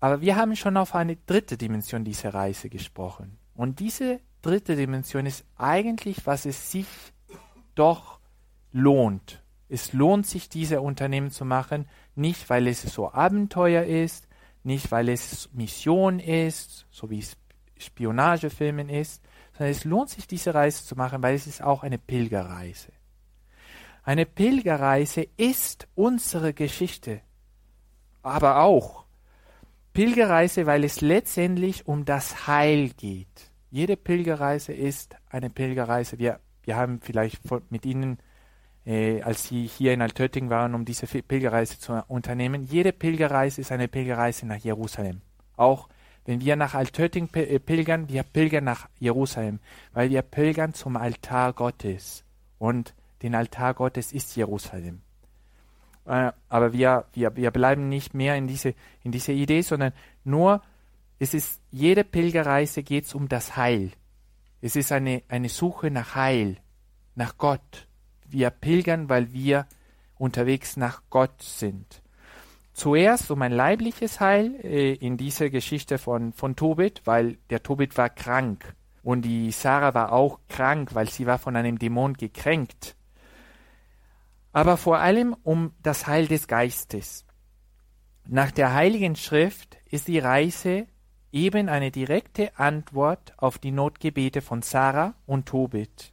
[0.00, 3.38] Aber wir haben schon auf eine dritte Dimension dieser Reise gesprochen.
[3.54, 6.88] Und diese dritte Dimension ist eigentlich, was es sich
[7.76, 8.18] doch
[8.72, 9.44] lohnt.
[9.68, 14.26] Es lohnt sich, diese Unternehmen zu machen, nicht weil es so Abenteuer ist,
[14.64, 17.36] nicht weil es Mission ist, so wie es
[17.78, 19.22] Spionagefilmen ist,
[19.52, 22.92] sondern es lohnt sich, diese Reise zu machen, weil es ist auch eine Pilgerreise.
[24.04, 27.20] Eine Pilgerreise ist unsere Geschichte,
[28.22, 29.04] aber auch
[29.92, 33.52] Pilgerreise, weil es letztendlich um das Heil geht.
[33.70, 36.18] Jede Pilgerreise ist eine Pilgerreise.
[36.18, 37.40] Wir, wir haben vielleicht
[37.70, 38.18] mit Ihnen,
[38.86, 43.70] äh, als Sie hier in Altötting waren, um diese Pilgerreise zu unternehmen, jede Pilgerreise ist
[43.70, 45.20] eine Pilgerreise nach Jerusalem.
[45.56, 45.88] Auch
[46.24, 49.58] wenn wir nach Altötting äh, pilgern, wir pilgern nach Jerusalem,
[49.92, 52.24] weil wir pilgern zum Altar Gottes.
[52.58, 55.02] Und den Altar Gottes ist Jerusalem.
[56.06, 59.92] Äh, aber wir, wir, wir bleiben nicht mehr in diese, in diese Idee, sondern
[60.24, 60.62] nur
[61.18, 63.92] es ist, jede Pilgerreise geht es um das Heil.
[64.60, 66.56] Es ist eine, eine Suche nach Heil,
[67.14, 67.86] nach Gott.
[68.28, 69.66] Wir pilgern, weil wir
[70.18, 72.01] unterwegs nach Gott sind.
[72.72, 77.98] Zuerst um ein leibliches Heil äh, in dieser Geschichte von, von Tobit, weil der Tobit
[77.98, 82.96] war krank und die Sarah war auch krank, weil sie war von einem Dämon gekränkt.
[84.52, 87.26] Aber vor allem um das Heil des Geistes.
[88.26, 90.86] Nach der Heiligen Schrift ist die Reise
[91.32, 96.12] eben eine direkte Antwort auf die Notgebete von Sarah und Tobit.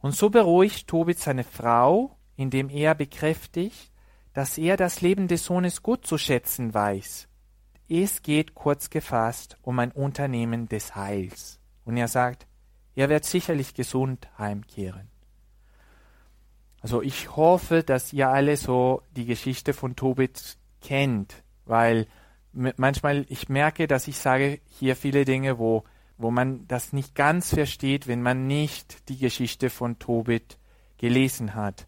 [0.00, 3.90] Und so beruhigt Tobit seine Frau, indem er bekräftigt,
[4.32, 7.28] dass er das Leben des Sohnes gut zu schätzen weiß.
[7.88, 11.60] Es geht kurz gefasst um ein Unternehmen des Heils.
[11.84, 12.46] Und er sagt,
[12.94, 15.08] er wird sicherlich gesund heimkehren.
[16.80, 22.06] Also ich hoffe, dass ihr alle so die Geschichte von Tobit kennt, weil
[22.52, 25.84] manchmal, ich merke, dass ich sage hier viele Dinge, wo,
[26.16, 30.58] wo man das nicht ganz versteht, wenn man nicht die Geschichte von Tobit
[30.96, 31.86] gelesen hat.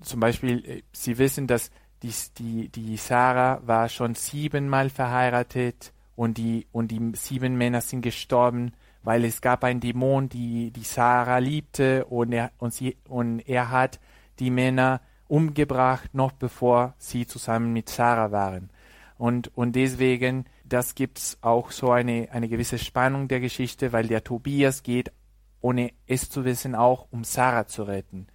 [0.00, 1.70] zum Beispiel, äh, Sie wissen, dass
[2.02, 8.02] die, die, die Sarah war schon siebenmal verheiratet und die, und die sieben Männer sind
[8.02, 8.72] gestorben,
[9.02, 13.70] weil es gab einen Dämon, die, die Sarah liebte und er, und, sie, und er
[13.70, 14.00] hat
[14.38, 18.70] die Männer umgebracht, noch bevor sie zusammen mit Sarah waren.
[19.18, 24.24] Und, und deswegen, das gibt's auch so eine, eine gewisse Spannung der Geschichte, weil der
[24.24, 25.12] Tobias geht,
[25.60, 28.26] ohne es zu wissen, auch um Sarah zu retten.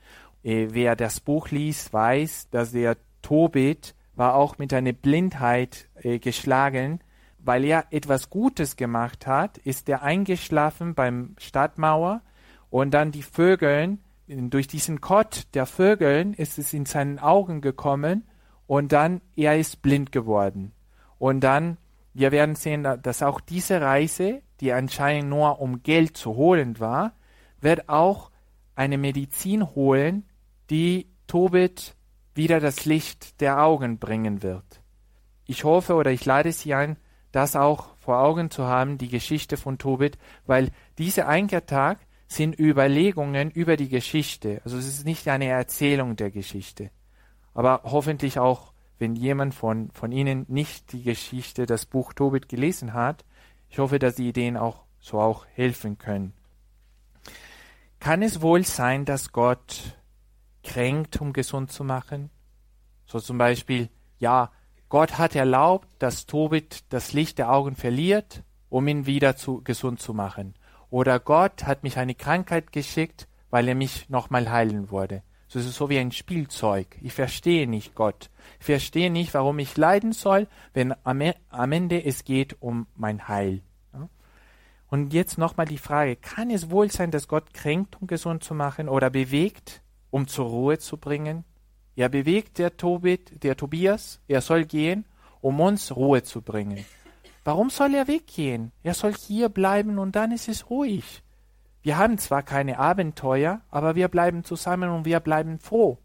[0.43, 2.95] Äh, wer das Buch liest, weiß, dass der
[3.28, 7.01] Tobit war auch mit einer Blindheit äh, geschlagen,
[7.39, 12.21] weil er etwas Gutes gemacht hat, ist er eingeschlafen beim Stadtmauer
[12.69, 18.23] und dann die Vögeln, durch diesen Kott der Vögeln ist es in seinen Augen gekommen
[18.65, 20.71] und dann er ist blind geworden.
[21.17, 21.75] Und dann,
[22.13, 27.11] wir werden sehen, dass auch diese Reise, die anscheinend nur um Geld zu holen war,
[27.59, 28.32] wird auch
[28.73, 30.23] eine Medizin holen,
[30.69, 31.96] die Tobit
[32.38, 34.81] wieder das Licht der Augen bringen wird.
[35.45, 36.97] Ich hoffe oder ich lade Sie ein,
[37.31, 43.51] das auch vor Augen zu haben, die Geschichte von Tobit, weil diese Einkehrtag sind Überlegungen
[43.51, 44.61] über die Geschichte.
[44.63, 46.91] Also es ist nicht eine Erzählung der Geschichte.
[47.53, 52.93] Aber hoffentlich auch wenn jemand von, von Ihnen nicht die Geschichte, das Buch Tobit gelesen
[52.93, 53.25] hat,
[53.69, 56.33] ich hoffe, dass die Ideen auch so auch helfen können.
[57.99, 59.97] Kann es wohl sein, dass Gott
[60.68, 62.30] kränkt, um gesund zu machen?
[63.05, 63.89] So zum Beispiel,
[64.20, 64.51] ja,
[64.89, 69.99] Gott hat erlaubt, dass Tobit das Licht der Augen verliert, um ihn wieder zu, gesund
[69.99, 70.55] zu machen.
[70.89, 75.24] Oder Gott hat mich eine Krankheit geschickt, weil er mich nochmal heilen wollte.
[75.47, 76.97] So ist es so wie ein Spielzeug.
[77.01, 78.30] Ich verstehe nicht Gott.
[78.59, 82.88] Ich verstehe nicht, warum ich leiden soll, wenn am, e-, am Ende es geht um
[82.95, 83.61] mein Heil.
[84.89, 88.53] Und jetzt nochmal die Frage, kann es wohl sein, dass Gott kränkt, um gesund zu
[88.53, 91.43] machen oder bewegt, um zur Ruhe zu bringen?
[91.95, 95.05] Er bewegt der Tobit, der Tobias, er soll gehen,
[95.41, 96.86] um uns Ruhe zu bringen.
[97.43, 98.72] Warum soll er weggehen?
[98.84, 101.24] Er soll hier bleiben und dann ist es ruhig.
[101.82, 105.97] Wir haben zwar keine Abenteuer, aber wir bleiben zusammen und wir bleiben froh.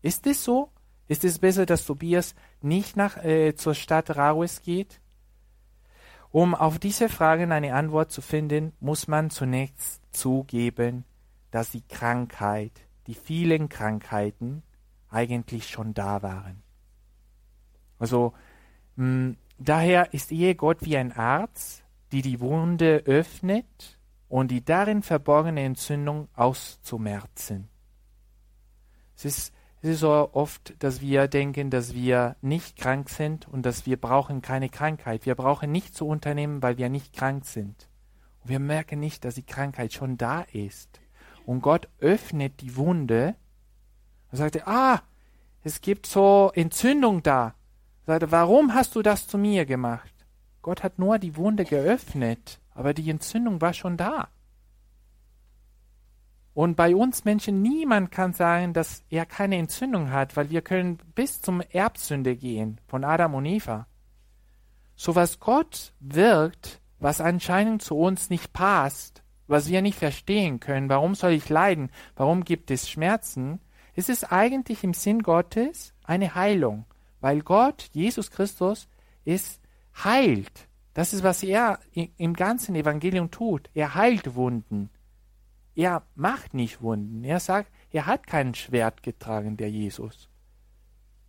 [0.00, 0.70] Ist es so?
[1.08, 5.00] Ist es besser, dass Tobias nicht nach, äh, zur Stadt Raues geht?
[6.30, 11.04] Um auf diese Fragen eine Antwort zu finden, muss man zunächst zugeben,
[11.50, 14.62] dass die Krankheit, die vielen Krankheiten
[15.08, 16.62] eigentlich schon da waren.
[17.98, 18.34] Also
[18.96, 23.98] mh, daher ist Ehe Gott wie ein Arzt, die die Wunde öffnet
[24.28, 27.68] und die darin verborgene Entzündung auszumerzen.
[29.16, 33.64] Es ist, es ist so oft, dass wir denken, dass wir nicht krank sind und
[33.64, 35.26] dass wir brauchen keine Krankheit.
[35.26, 37.88] Wir brauchen nicht zu unternehmen, weil wir nicht krank sind.
[38.42, 41.00] Und wir merken nicht, dass die Krankheit schon da ist.
[41.46, 43.34] Und Gott öffnet die Wunde
[44.30, 45.00] und sagte, ah,
[45.62, 47.54] es gibt so Entzündung da.
[48.04, 50.12] Er sagte, warum hast du das zu mir gemacht?
[50.60, 54.28] Gott hat nur die Wunde geöffnet aber die Entzündung war schon da.
[56.52, 60.98] Und bei uns Menschen, niemand kann sagen, dass er keine Entzündung hat, weil wir können
[61.14, 63.86] bis zum Erbsünde gehen von Adam und Eva.
[64.94, 70.88] So was Gott wirkt, was anscheinend zu uns nicht passt, was wir nicht verstehen können,
[70.88, 73.60] warum soll ich leiden, warum gibt es Schmerzen,
[73.94, 76.84] ist es eigentlich im Sinn Gottes eine Heilung,
[77.20, 78.88] weil Gott, Jesus Christus,
[79.24, 79.60] ist
[80.04, 80.68] heilt.
[80.94, 83.70] Das ist, was er im ganzen Evangelium tut.
[83.74, 84.90] Er heilt Wunden.
[85.74, 87.22] Er macht nicht Wunden.
[87.22, 90.30] Er sagt, er hat kein Schwert getragen, der Jesus.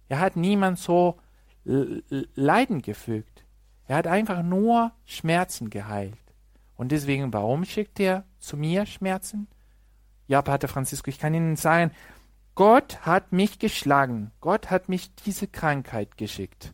[0.07, 1.19] Er hat niemand so
[1.65, 3.45] Leiden gefügt.
[3.87, 6.17] Er hat einfach nur Schmerzen geheilt.
[6.77, 9.47] Und deswegen, warum schickt er zu mir Schmerzen?
[10.27, 11.91] Ja, Pater Francisco, ich kann Ihnen sagen,
[12.55, 14.31] Gott hat mich geschlagen.
[14.39, 16.73] Gott hat mich diese Krankheit geschickt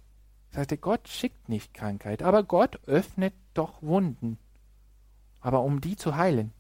[0.54, 4.38] sagte, Gott schickt nicht Krankheit, aber Gott öffnet doch Wunden.
[5.42, 6.54] Aber um die zu heilen,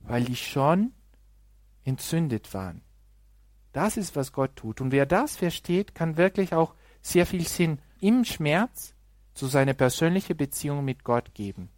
[0.00, 0.92] weil die schon
[1.84, 2.82] entzündet waren.
[3.72, 4.80] Das ist, was Gott tut.
[4.80, 8.94] Und wer das versteht, kann wirklich auch sehr viel Sinn im Schmerz
[9.34, 11.70] zu seiner persönlichen Beziehung mit Gott geben.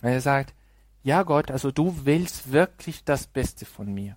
[0.00, 0.54] Weil er sagt,
[1.02, 4.16] ja Gott, also du willst wirklich das Beste von mir.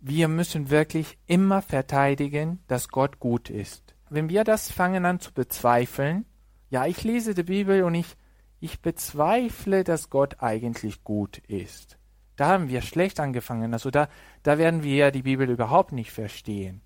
[0.00, 5.32] Wir müssen wirklich immer verteidigen, dass Gott gut ist wenn wir das fangen an zu
[5.32, 6.24] bezweifeln,
[6.70, 8.16] ja, ich lese die Bibel und ich,
[8.60, 11.98] ich bezweifle, dass Gott eigentlich gut ist.
[12.36, 13.72] Da haben wir schlecht angefangen.
[13.72, 14.08] Also da,
[14.42, 16.82] da werden wir die Bibel überhaupt nicht verstehen.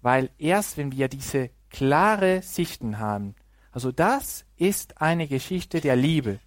[0.00, 3.34] Weil erst wenn wir diese klare Sichten haben,
[3.72, 6.38] also das ist eine Geschichte der Liebe.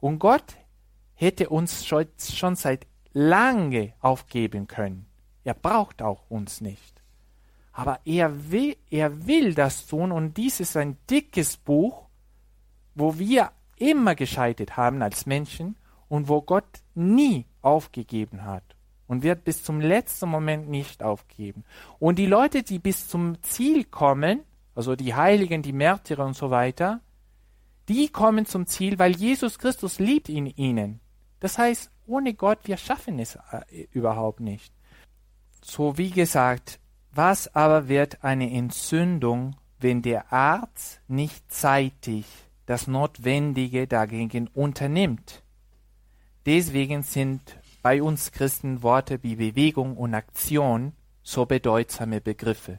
[0.00, 0.56] Und Gott
[1.14, 2.06] hätte uns schon,
[2.54, 5.06] seit lange aufgeben können.
[5.42, 7.02] Er braucht auch uns nicht.
[7.72, 12.06] Aber er will, er will das tun und dies ist ein dickes Buch,
[12.94, 15.76] wo wir immer gescheitert haben als Menschen
[16.08, 18.64] und wo Gott nie aufgegeben hat
[19.06, 21.64] und wird bis zum letzten Moment nicht aufgeben.
[21.98, 24.42] Und die Leute, die bis zum Ziel kommen,
[24.78, 27.00] also die Heiligen, die Märtyrer und so weiter,
[27.88, 31.00] die kommen zum Ziel, weil Jesus Christus liebt in ihnen.
[31.40, 34.72] Das heißt, ohne Gott, wir schaffen es äh, überhaupt nicht.
[35.64, 36.78] So wie gesagt,
[37.10, 42.26] was aber wird eine Entzündung, wenn der Arzt nicht zeitig
[42.66, 45.42] das Notwendige dagegen unternimmt?
[46.46, 50.92] Deswegen sind bei uns Christen Worte wie Bewegung und Aktion
[51.24, 52.78] so bedeutsame Begriffe.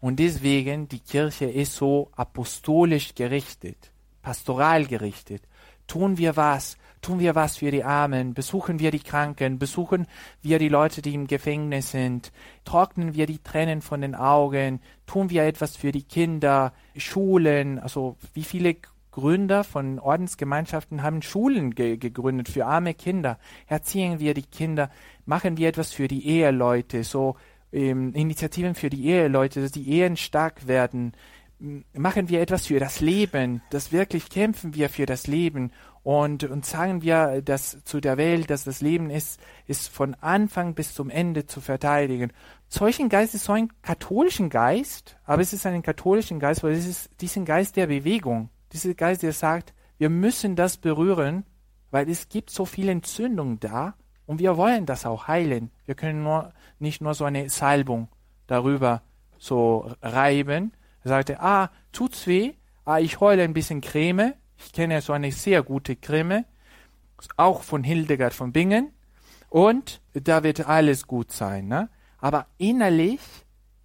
[0.00, 3.92] Und deswegen die Kirche ist so apostolisch gerichtet,
[4.22, 5.42] pastoral gerichtet.
[5.86, 10.06] Tun wir was, tun wir was für die Armen, besuchen wir die Kranken, besuchen
[10.40, 12.32] wir die Leute, die im Gefängnis sind,
[12.64, 18.16] trocknen wir die Tränen von den Augen, tun wir etwas für die Kinder, Schulen, also
[18.34, 18.76] wie viele
[19.10, 23.38] Gründer von Ordensgemeinschaften haben Schulen ge gegründet für arme Kinder.
[23.66, 24.90] Erziehen wir die Kinder,
[25.26, 27.36] machen wir etwas für die Eheleute, so
[27.72, 31.12] ähm, Initiativen für die Eheleute, dass die Ehen stark werden.
[31.92, 36.64] Machen wir etwas für das Leben, das wirklich kämpfen wir für das Leben und, und
[36.64, 41.10] sagen wir das zu der Welt, dass das Leben ist, ist von Anfang bis zum
[41.10, 42.32] Ende zu verteidigen.
[42.68, 46.86] Solchen Geist ist so ein katholischen Geist, aber es ist ein katholischen Geist, weil es
[46.86, 51.44] ist diesen Geist der Bewegung dieser Geist, der sagt, wir müssen das berühren,
[51.90, 53.94] weil es gibt so viel Entzündung da
[54.26, 55.70] und wir wollen das auch heilen.
[55.86, 58.08] Wir können nur nicht nur so eine Salbung
[58.46, 59.02] darüber
[59.38, 60.72] so reiben.
[61.04, 62.54] Er sagte, ah, tut's weh,
[62.84, 64.34] ah, ich heule ein bisschen Creme.
[64.58, 66.44] Ich kenne so eine sehr gute Creme,
[67.36, 68.92] auch von Hildegard von Bingen.
[69.48, 71.66] Und da wird alles gut sein.
[71.66, 71.88] Ne?
[72.18, 73.20] Aber innerlich,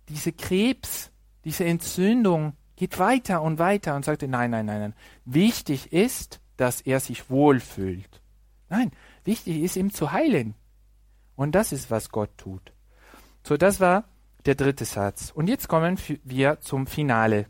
[0.09, 1.11] diese Krebs,
[1.43, 4.93] diese Entzündung, geht weiter und weiter und sagte, nein, nein, nein, nein.
[5.23, 8.21] Wichtig ist, dass er sich wohlfühlt.
[8.69, 8.91] Nein,
[9.23, 10.55] wichtig ist ihm zu heilen.
[11.35, 12.73] Und das ist, was Gott tut.
[13.47, 14.05] So, das war
[14.47, 15.29] der dritte Satz.
[15.29, 17.45] Und jetzt kommen wir zum Finale.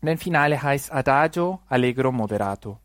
[0.00, 2.78] Und ein Finale heißt Adagio Allegro Moderato.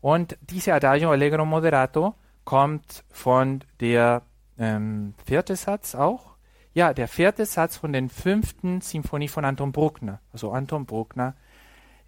[0.00, 4.22] Und diese Adagio Allegro Moderato kommt von der
[4.58, 6.34] ähm, vierte Satz auch.
[6.74, 10.20] Ja, der vierte Satz von der fünften Symphonie von Anton Bruckner.
[10.32, 11.36] Also Anton Bruckner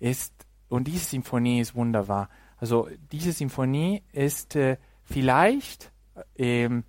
[0.00, 0.34] ist,
[0.70, 2.30] und diese Symphonie ist wunderbar.
[2.56, 5.92] Also diese Symphonie ist äh, vielleicht,
[6.34, 6.82] ähm,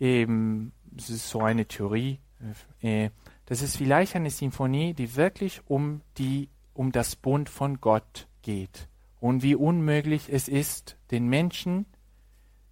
[0.00, 2.20] ähm, das ist so eine Theorie,
[2.80, 3.10] äh,
[3.46, 8.88] das ist vielleicht eine Symphonie, die wirklich um die, um das Bund von Gott geht.
[9.20, 11.86] Und wie unmöglich es ist, den Menschen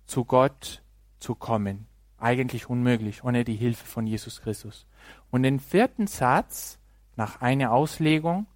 [0.07, 0.83] zu Gott
[1.19, 1.89] zu kommen
[2.19, 4.87] eigentlich unmöglich ohne die Hilfe von Jesus Christus.
[5.31, 6.79] Und den vierten Satz,
[7.17, 8.47] nach einer Auslegung,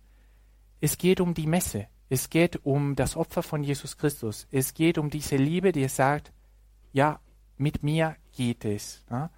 [0.80, 1.88] es geht um die Messe.
[2.08, 4.46] Es geht um das Opfer von Jesus Christus.
[4.50, 6.32] Es geht um diese Liebe, die sagt,
[6.92, 7.20] ja,
[7.56, 9.04] mit mir geht es.
[9.10, 9.30] Ja?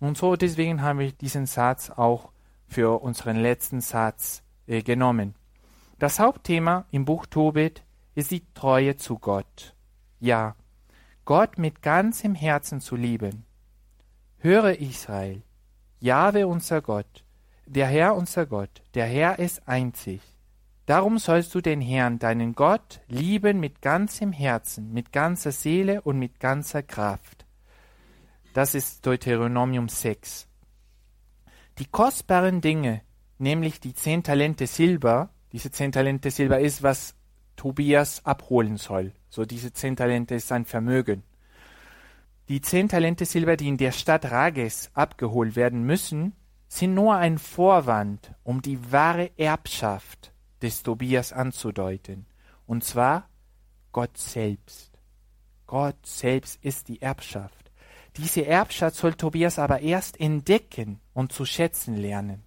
[0.00, 2.32] Und so deswegen haben wir diesen Satz auch
[2.66, 5.34] für unseren letzten Satz äh, genommen.
[5.98, 7.84] Das Hauptthema im Buch Tobit
[8.14, 9.74] ist die Treue zu Gott.
[10.18, 10.56] Ja,
[11.24, 13.44] Gott mit ganzem Herzen zu lieben
[14.38, 15.42] Höre Israel,
[15.98, 17.24] Jahwe unser Gott,
[17.66, 20.22] der Herr unser Gott, der Herr ist einzig.
[20.86, 26.18] Darum sollst du den Herrn, deinen Gott, lieben mit ganzem Herzen, mit ganzer Seele und
[26.18, 27.39] mit ganzer Kraft.
[28.52, 30.48] Das ist Deuteronomium 6.
[31.78, 33.02] Die kostbaren Dinge,
[33.38, 37.14] nämlich die zehn Talente Silber, diese zehn Talente Silber ist, was
[37.54, 39.12] Tobias abholen soll.
[39.28, 41.22] So diese zehn Talente ist sein Vermögen.
[42.48, 46.34] Die zehn Talente Silber, die in der Stadt Rages abgeholt werden müssen,
[46.66, 52.26] sind nur ein Vorwand, um die wahre Erbschaft des Tobias anzudeuten.
[52.66, 53.28] Und zwar
[53.92, 54.90] Gott selbst.
[55.68, 57.59] Gott selbst ist die Erbschaft.
[58.16, 62.42] Diese Erbschaft soll Tobias aber erst entdecken und zu schätzen lernen.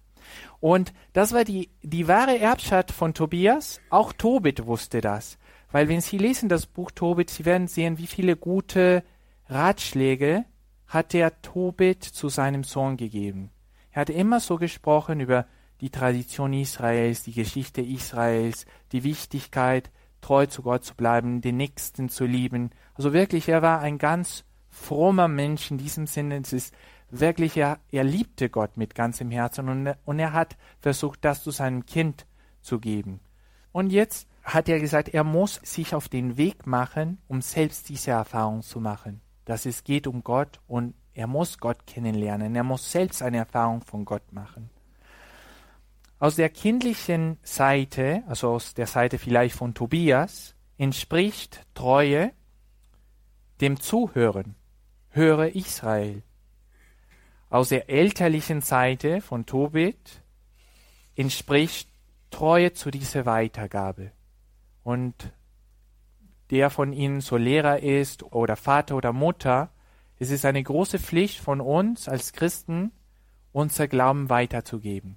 [0.60, 3.80] Und das war die, die wahre Erbschaft von Tobias.
[3.90, 5.38] Auch Tobit wusste das.
[5.70, 9.02] Weil wenn Sie lesen das Buch Tobit, Sie werden sehen, wie viele gute
[9.48, 10.44] Ratschläge
[10.86, 13.50] hat der Tobit zu seinem Sohn gegeben.
[13.90, 15.46] Er hat immer so gesprochen über
[15.80, 19.90] die Tradition Israels, die Geschichte Israels, die Wichtigkeit,
[20.20, 22.70] treu zu Gott zu bleiben, den Nächsten zu lieben.
[22.94, 24.44] Also wirklich, er war ein ganz
[24.74, 26.38] frommer Mensch in diesem Sinne.
[26.38, 26.74] Es ist
[27.10, 31.50] wirklich, er, er liebte Gott mit ganzem Herzen und, und er hat versucht, das zu
[31.50, 32.26] seinem Kind
[32.60, 33.20] zu geben.
[33.72, 38.10] Und jetzt hat er gesagt, er muss sich auf den Weg machen, um selbst diese
[38.10, 42.56] Erfahrung zu machen dass es geht um Gott und Er muss Gott kennenlernen.
[42.56, 44.68] Er muss selbst eine Erfahrung von Gott machen.
[46.18, 52.32] Aus der kindlichen Seite, also aus der Seite vielleicht von Tobias, entspricht Treue
[53.60, 54.56] dem Zuhören.
[55.16, 56.24] Höre Israel.
[57.48, 60.24] Aus der elterlichen Seite von Tobit
[61.14, 61.88] entspricht
[62.32, 64.10] Treue zu dieser Weitergabe.
[64.82, 65.32] Und
[66.50, 69.70] der von Ihnen so Lehrer ist oder Vater oder Mutter,
[70.18, 72.90] es ist eine große Pflicht von uns als Christen,
[73.52, 75.16] unser Glauben weiterzugeben.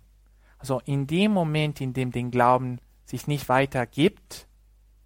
[0.60, 4.48] Also in dem Moment, in dem den Glauben sich nicht weitergibt,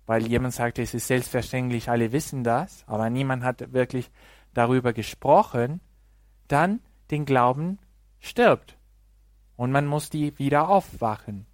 [0.05, 4.11] weil jemand sagt, es ist selbstverständlich, alle wissen das, aber niemand hat wirklich
[4.53, 5.81] darüber gesprochen,
[6.47, 7.79] dann den Glauben
[8.19, 8.77] stirbt.
[9.55, 11.45] Und man muss die wieder aufwachen.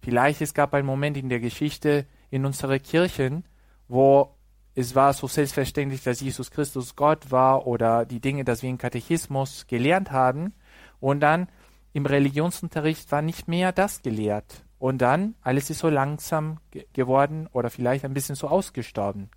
[0.00, 3.44] Vielleicht es gab einen Moment in der Geschichte in unserer Kirchen,
[3.88, 4.34] wo
[4.74, 8.78] es war so selbstverständlich, dass Jesus Christus Gott war oder die Dinge, dass wir im
[8.78, 10.54] Katechismus gelernt haben.
[11.00, 11.48] Und dann
[11.92, 14.64] im Religionsunterricht war nicht mehr das gelehrt.
[14.78, 19.30] Und dann, alles ist so langsam ge geworden oder vielleicht ein bisschen so ausgestorben.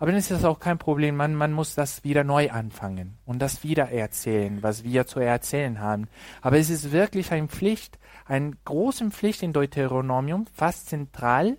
[0.00, 1.14] Aber dann ist das auch kein Problem.
[1.14, 5.78] Man, man muss das wieder neu anfangen und das wieder erzählen, was wir zu erzählen
[5.78, 6.08] haben.
[6.40, 11.58] Aber es ist wirklich eine Pflicht, eine große Pflicht in Deuteronomium, fast zentral,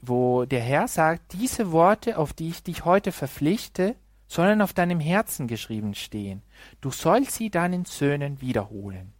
[0.00, 3.94] wo der Herr sagt, diese Worte, auf die ich dich heute verpflichte,
[4.26, 6.40] sollen auf deinem Herzen geschrieben stehen.
[6.80, 9.12] Du sollst sie deinen Söhnen wiederholen.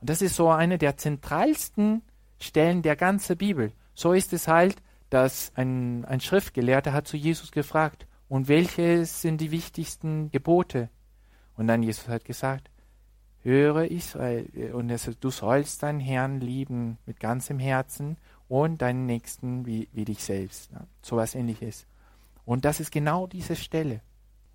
[0.00, 2.00] Und das ist so eine der zentralsten
[2.40, 3.72] Stellen der ganzen Bibel.
[3.94, 4.76] So ist es halt
[5.10, 10.90] dass ein, ein Schriftgelehrter hat zu Jesus gefragt, und welche sind die wichtigsten Gebote?
[11.56, 12.70] Und dann Jesus hat gesagt,
[13.42, 18.16] höre Israel, und er sagt, du sollst deinen Herrn lieben mit ganzem Herzen
[18.48, 20.70] und deinen Nächsten wie, wie dich selbst.
[21.02, 21.86] So was ähnliches.
[22.44, 24.00] Und das ist genau diese Stelle.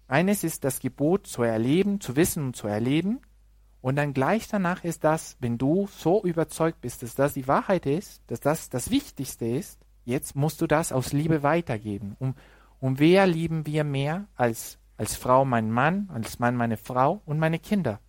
[0.08, 3.22] Eines ist das Gebot zu erleben, zu wissen und zu erleben.
[3.82, 7.86] Und dann gleich danach ist das, wenn du so überzeugt bist, dass das die Wahrheit
[7.86, 12.16] ist, dass das das Wichtigste ist, Jetzt musst du das aus Liebe weitergeben.
[12.20, 12.36] Um,
[12.80, 17.40] um wer lieben wir mehr als, als Frau meinen Mann, als Mann meine Frau und
[17.40, 18.00] meine Kinder?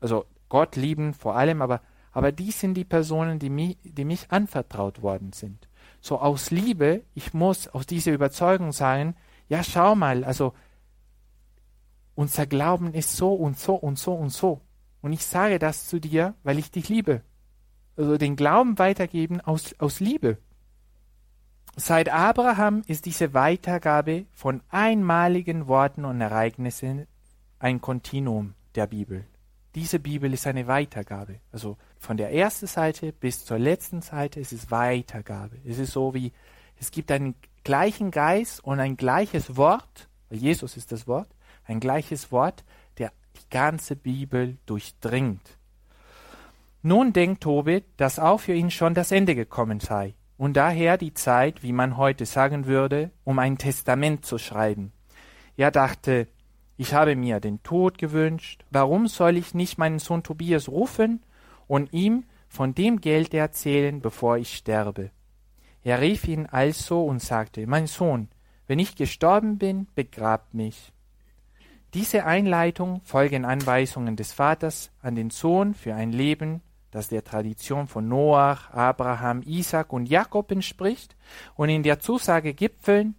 [0.00, 1.80] Also Gott lieben vor allem, aber,
[2.12, 5.68] aber die sind die Personen, die mich, die mich anvertraut worden sind.
[6.00, 9.14] So aus Liebe, ich muss aus dieser Überzeugung sagen,
[9.48, 10.54] ja schau mal, also
[12.14, 14.60] unser Glauben ist so und so und so und so.
[15.00, 17.22] Und ich sage das zu dir, weil ich dich liebe.
[17.96, 20.38] Also den Glauben weitergeben aus, aus Liebe.
[21.80, 27.06] Seit Abraham ist diese Weitergabe von einmaligen Worten und Ereignissen
[27.60, 29.24] ein Kontinuum der Bibel.
[29.76, 31.38] Diese Bibel ist eine Weitergabe.
[31.52, 35.58] Also von der ersten Seite bis zur letzten Seite ist es Weitergabe.
[35.64, 36.32] Es ist so wie,
[36.80, 41.28] es gibt einen gleichen Geist und ein gleiches Wort, Jesus ist das Wort,
[41.64, 42.64] ein gleiches Wort,
[42.98, 45.56] der die ganze Bibel durchdringt.
[46.82, 51.12] Nun denkt Tobit, dass auch für ihn schon das Ende gekommen sei und daher die
[51.12, 54.92] Zeit, wie man heute sagen würde, um ein Testament zu schreiben.
[55.56, 56.28] Er dachte,
[56.76, 61.22] ich habe mir den Tod gewünscht, warum soll ich nicht meinen Sohn Tobias rufen
[61.66, 65.10] und ihm von dem Geld erzählen, bevor ich sterbe?
[65.82, 68.28] Er rief ihn also und sagte, mein Sohn,
[68.68, 70.92] wenn ich gestorben bin, begrab mich.
[71.94, 76.60] Diese Einleitung folgen Anweisungen des Vaters an den Sohn für ein Leben
[76.90, 81.16] das der Tradition von Noach, Abraham, Isaac und Jakob entspricht
[81.54, 83.14] und in der Zusage gipfeln,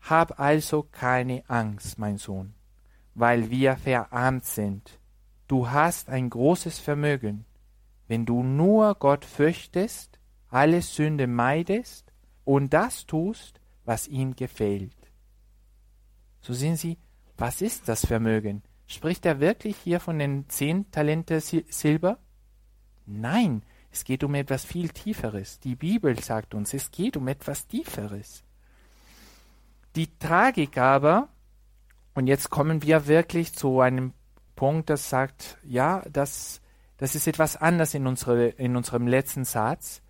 [0.00, 2.54] hab also keine Angst, mein Sohn,
[3.14, 4.98] weil wir verarmt sind.
[5.48, 7.44] Du hast ein großes Vermögen.
[8.08, 12.12] Wenn du nur Gott fürchtest, alle Sünde meidest
[12.44, 14.96] und das tust, was ihm gefällt.
[16.40, 16.98] So sehen Sie,
[17.36, 18.62] was ist das Vermögen?
[18.86, 22.18] Spricht er wirklich hier von den zehn Talente Silber?
[23.06, 25.60] Nein, es geht um etwas viel Tieferes.
[25.60, 28.42] Die Bibel sagt uns, es geht um etwas Tieferes.
[29.94, 31.28] Die Tragik aber,
[32.14, 34.12] und jetzt kommen wir wirklich zu einem
[34.56, 36.60] Punkt, das sagt, ja, das,
[36.98, 40.02] das ist etwas anders in, unsere, in unserem letzten Satz.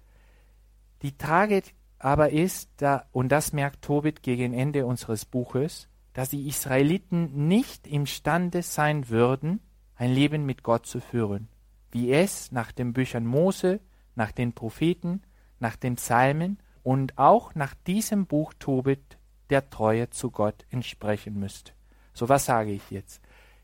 [1.03, 6.49] Die Tragik aber ist, da, und das merkt Tobit gegen Ende unseres Buches, dass die
[6.49, 9.61] Israeliten nicht imstande sein würden,
[9.97, 11.49] ein Leben mit Gott zu führen
[11.93, 13.81] wie es nach den Büchern Mose,
[14.15, 15.23] nach den Propheten,
[15.59, 19.19] nach den Psalmen und auch nach diesem Buch Tobit
[19.51, 21.73] der Treue zu Gott entsprechen müsste.
[22.13, 23.21] So was sage ich jetzt?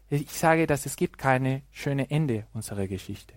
[0.09, 3.35] Ich sage, dass es gibt keine schöne Ende unserer Geschichte.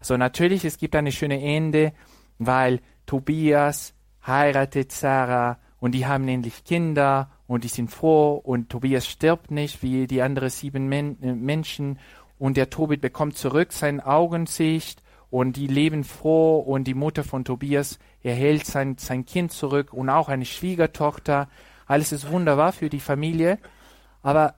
[0.00, 1.92] So natürlich, es gibt eine schöne Ende,
[2.38, 3.94] weil Tobias
[4.26, 9.82] heiratet Sarah und die haben endlich Kinder und die sind froh und Tobias stirbt nicht
[9.82, 11.98] wie die anderen sieben Men äh, Menschen
[12.42, 17.44] und der Tobit bekommt zurück seine Augensicht und die leben froh und die Mutter von
[17.44, 21.48] Tobias erhält sein, sein Kind zurück und auch eine Schwiegertochter.
[21.86, 23.60] Alles ist wunderbar für die Familie.
[24.22, 24.56] Aber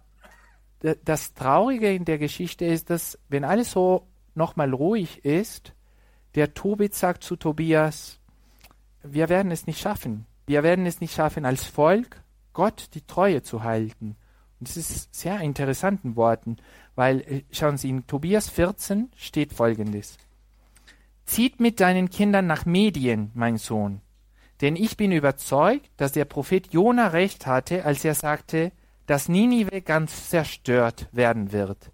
[1.05, 5.75] das Traurige in der Geschichte ist, dass wenn alles so nochmal ruhig ist,
[6.37, 8.19] der Tobit sagt zu Tobias,
[9.03, 10.25] wir werden es nicht schaffen.
[10.47, 12.23] Wir werden es nicht schaffen, als Volk
[12.55, 14.17] Gott die Treue zu halten.
[14.65, 16.57] Das ist sehr interessanten Worten,
[16.95, 20.17] weil, äh, schauen Sie, in Tobias 14 steht folgendes.
[21.27, 24.01] Zieht mit deinen Kindern nach Medien, mein Sohn,
[24.61, 28.73] denn ich bin überzeugt, dass der Prophet Jona recht hatte, als er sagte,
[29.07, 31.91] dass Ninive ganz zerstört werden wird.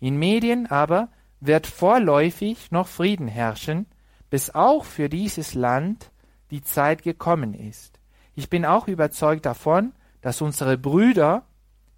[0.00, 1.08] In Medien aber
[1.40, 3.86] wird vorläufig noch Frieden herrschen,
[4.30, 6.10] bis auch für dieses Land
[6.50, 7.98] die Zeit gekommen ist.
[8.34, 11.44] Ich bin auch überzeugt davon, dass unsere Brüder,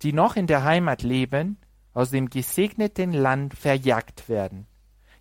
[0.03, 1.59] die noch in der Heimat leben,
[1.94, 4.66] aus dem gesegneten Land verjagt werden.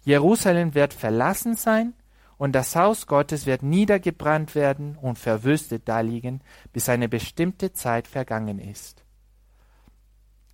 [0.04, 1.94] Jerusalem wird verlassen sein
[2.38, 6.42] und das Haus Gottes wird niedergebrannt werden und verwüstet daliegen,
[6.74, 9.06] bis eine bestimmte Zeit vergangen ist.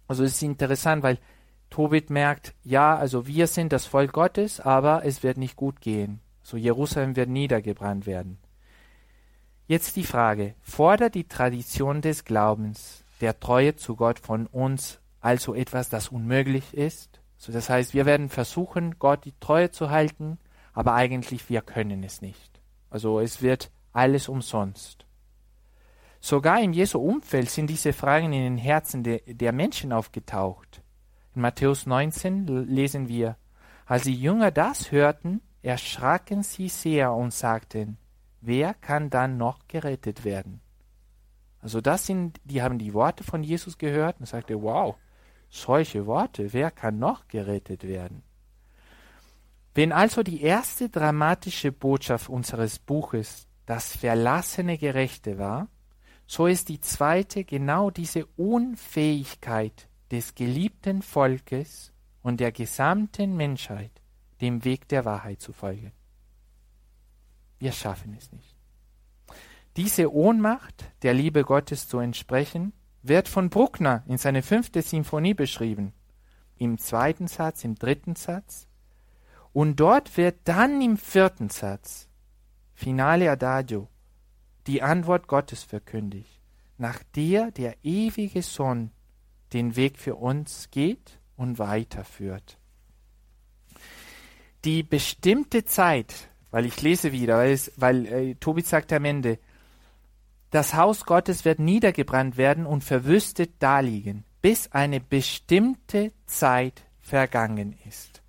[0.07, 1.19] Also es ist interessant, weil
[1.69, 6.19] Tobit merkt, ja, also wir sind das Volk Gottes, aber es wird nicht gut gehen.
[6.43, 8.37] So Jerusalem wird niedergebrannt werden.
[9.67, 15.53] Jetzt die Frage, fordert die Tradition des Glaubens, der Treue zu Gott von uns also
[15.53, 17.21] etwas, das unmöglich ist?
[17.37, 20.37] So, das heißt, wir werden versuchen, Gott die Treue zu halten,
[20.73, 22.61] aber eigentlich wir können es nicht.
[22.89, 25.05] Also es wird alles umsonst.
[26.19, 30.83] Sogar im Jesu Umfeld sind diese Fragen in den Herzen de, der Menschen aufgetaucht.
[31.33, 33.37] In Matthäus 19 lesen wir,
[33.87, 37.97] als die Jünger das hörten, erschraken sie sehr und sagten,
[38.39, 40.61] wer kann dann noch gerettet werden?
[41.61, 44.95] Also das sind, die haben die Worte von Jesus gehört und sagte, wow,
[45.49, 48.23] solche Worte, wer kann noch gerettet werden?
[49.73, 55.69] Wenn also die erste dramatische Botschaft unseres Buches das verlassene Gerechte war,
[56.25, 63.91] so ist die zweite genau diese Unfähigkeit des geliebten Volkes und der gesamten Menschheit,
[64.41, 65.91] dem Weg der Wahrheit zu folgen.
[67.59, 68.50] Wir schaffen es nicht.
[69.77, 75.93] Diese Ohnmacht der Liebe Gottes zu entsprechen, wird von Bruckner in seiner fünften Sinfonie beschrieben.
[76.57, 78.67] Im zweiten Satz, im dritten Satz.
[79.53, 82.07] Und dort wird dann im vierten Satz,
[82.73, 83.89] Finale Adagio,
[84.67, 86.41] die Antwort Gottes verkündigt,
[86.77, 88.91] nach der der ewige Sohn
[89.53, 92.57] den Weg für uns geht und weiterführt.
[94.63, 99.39] Die bestimmte Zeit, weil ich lese wieder, weil, es, weil äh, Tobi sagt am Ende,
[100.51, 108.21] das Haus Gottes wird niedergebrannt werden und verwüstet daliegen, bis eine bestimmte Zeit vergangen ist.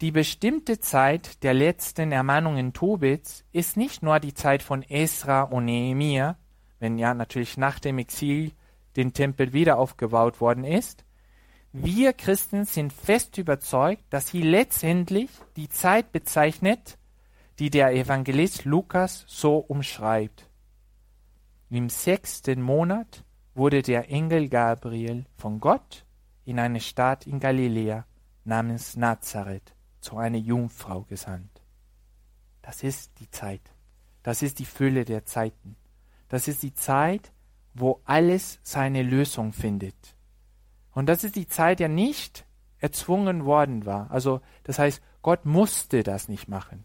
[0.00, 5.66] Die bestimmte Zeit der letzten Ermahnungen Tobits ist nicht nur die Zeit von Esra und
[5.66, 6.38] Nehemia,
[6.78, 8.52] wenn ja natürlich nach dem Exil
[8.96, 11.04] den Tempel wieder aufgebaut worden ist.
[11.72, 16.96] Wir Christen sind fest überzeugt, dass sie letztendlich die Zeit bezeichnet,
[17.58, 20.47] die der Evangelist Lukas so umschreibt.
[21.70, 26.06] Im sechsten Monat wurde der Engel Gabriel von Gott
[26.44, 28.06] in eine Stadt in Galiläa
[28.44, 31.62] namens Nazareth zu einer Jungfrau gesandt.
[32.62, 33.60] Das ist die Zeit.
[34.22, 35.76] Das ist die Fülle der Zeiten.
[36.28, 37.32] Das ist die Zeit,
[37.74, 40.16] wo alles seine Lösung findet.
[40.92, 42.46] Und das ist die Zeit, der nicht
[42.78, 44.10] erzwungen worden war.
[44.10, 46.84] Also das heißt, Gott musste das nicht machen.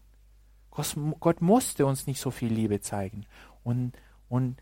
[0.70, 3.26] Gott musste uns nicht so viel Liebe zeigen.
[3.62, 3.92] Und,
[4.28, 4.60] und,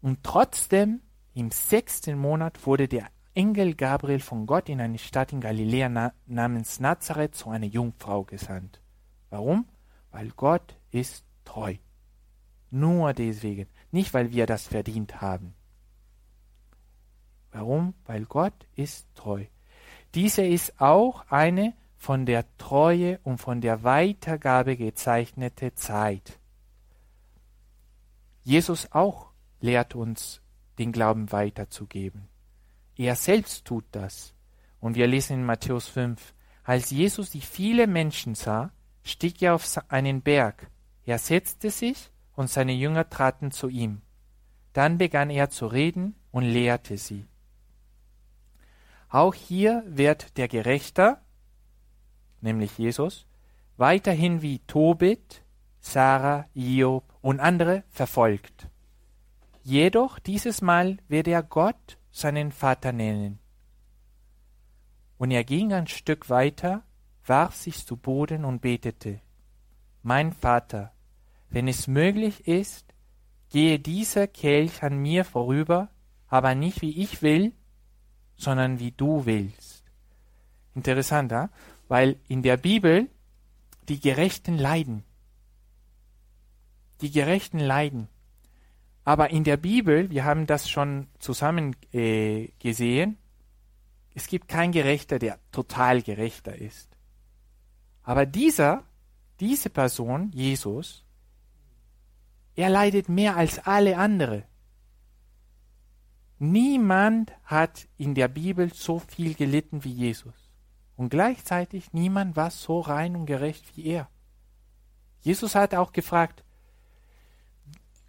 [0.00, 1.00] und trotzdem,
[1.34, 6.12] im sechsten Monat wurde der Engel Gabriel von Gott in eine Stadt in Galiläa na
[6.26, 8.80] namens Nazareth zu einer Jungfrau gesandt.
[9.30, 9.66] Warum?
[10.10, 11.76] Weil Gott ist treu.
[12.70, 15.54] Nur deswegen, nicht weil wir das verdient haben.
[17.52, 17.94] Warum?
[18.04, 19.44] Weil Gott ist treu.
[20.14, 26.38] Diese ist auch eine von der Treue und von der Weitergabe gezeichnete Zeit.
[28.42, 29.27] Jesus auch
[29.60, 30.40] lehrt uns,
[30.78, 32.28] den Glauben weiterzugeben.
[32.96, 34.34] Er selbst tut das.
[34.80, 36.34] Und wir lesen in Matthäus 5,
[36.64, 40.70] als Jesus die viele Menschen sah, stieg er auf einen Berg.
[41.04, 44.02] Er setzte sich und seine Jünger traten zu ihm.
[44.72, 47.26] Dann begann er zu reden und lehrte sie.
[49.08, 51.22] Auch hier wird der Gerechter,
[52.40, 53.26] nämlich Jesus,
[53.76, 55.42] weiterhin wie Tobit,
[55.80, 58.68] Sarah, Job und andere verfolgt.
[59.68, 63.38] Jedoch dieses Mal wird er Gott seinen Vater nennen.
[65.18, 66.84] Und er ging ein Stück weiter,
[67.26, 69.20] warf sich zu Boden und betete.
[70.02, 70.94] Mein Vater,
[71.50, 72.94] wenn es möglich ist,
[73.50, 75.90] gehe dieser Kelch an mir vorüber,
[76.28, 77.52] aber nicht wie ich will,
[78.36, 79.84] sondern wie du willst.
[80.74, 81.50] Interessant, ja?
[81.88, 83.10] weil in der Bibel
[83.90, 85.04] die Gerechten leiden.
[87.02, 88.08] Die Gerechten leiden.
[89.08, 93.16] Aber in der Bibel, wir haben das schon zusammen äh, gesehen,
[94.14, 96.94] es gibt keinen Gerechter, der total gerechter ist.
[98.02, 98.84] Aber dieser,
[99.40, 101.06] diese Person, Jesus,
[102.54, 104.44] er leidet mehr als alle andere.
[106.38, 110.50] Niemand hat in der Bibel so viel gelitten wie Jesus.
[110.96, 114.10] Und gleichzeitig niemand war so rein und gerecht wie er.
[115.22, 116.44] Jesus hat auch gefragt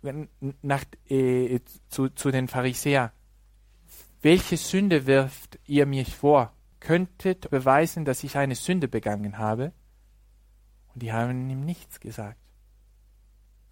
[0.02, 3.12] nach, äh, zu, zu den Pharisäern,
[4.22, 6.54] welche Sünde wirft ihr mich vor?
[6.80, 9.74] Könntet beweisen, dass ich eine Sünde begangen habe?
[10.94, 12.40] Und die haben ihm nichts gesagt.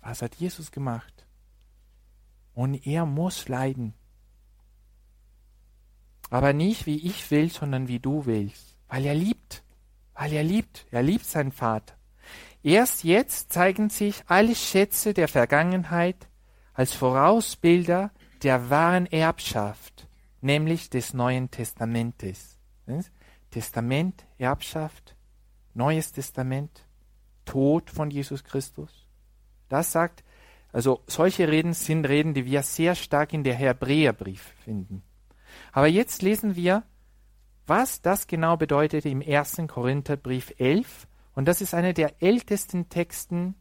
[0.02, 1.26] Was hat Jesus gemacht?
[2.54, 3.94] Und er muss leiden.
[6.30, 8.78] Aber nicht wie ich will, sondern wie du willst.
[8.88, 9.64] Weil er liebt.
[10.14, 10.86] Weil er liebt.
[10.92, 11.97] Er liebt seinen Vater.
[12.68, 16.28] Erst jetzt zeigen sich alle Schätze der Vergangenheit
[16.74, 18.12] als Vorausbilder
[18.44, 20.10] der wahren Erbschaft,
[20.42, 22.58] nämlich des Neuen Testamentes.
[23.52, 25.16] Testament, Erbschaft,
[25.76, 26.86] Neues Testament,
[27.46, 29.08] Tod von Jesus Christus.
[29.70, 30.26] Das sagt,
[30.74, 35.04] also solche Reden sind Reden, die wir sehr stark in der Hebräerbrief finden.
[35.72, 36.84] Aber jetzt lesen wir,
[37.66, 39.62] was das genau bedeutet im 1.
[39.70, 41.07] Korintherbrief 11.
[41.38, 43.54] Und das ist einer der ältesten Texten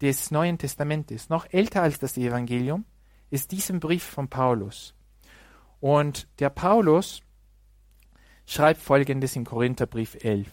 [0.00, 1.28] des Neuen Testamentes.
[1.28, 2.84] Noch älter als das Evangelium
[3.30, 4.96] ist diesen Brief von Paulus.
[5.78, 7.22] Und der Paulus
[8.46, 10.50] schreibt folgendes im Korintherbrief 11.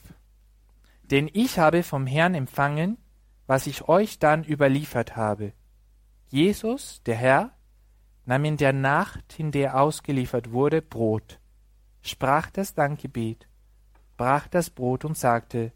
[1.01, 2.99] Denn ich habe vom Herrn empfangen,
[3.47, 5.53] was ich euch dann überliefert habe.
[6.27, 7.57] Jesus, der Herr,
[8.25, 11.39] nahm in der Nacht, in der er ausgeliefert wurde, Brot,
[12.03, 13.49] sprach das Dankgebet,
[14.15, 15.71] brach das Brot und sagte,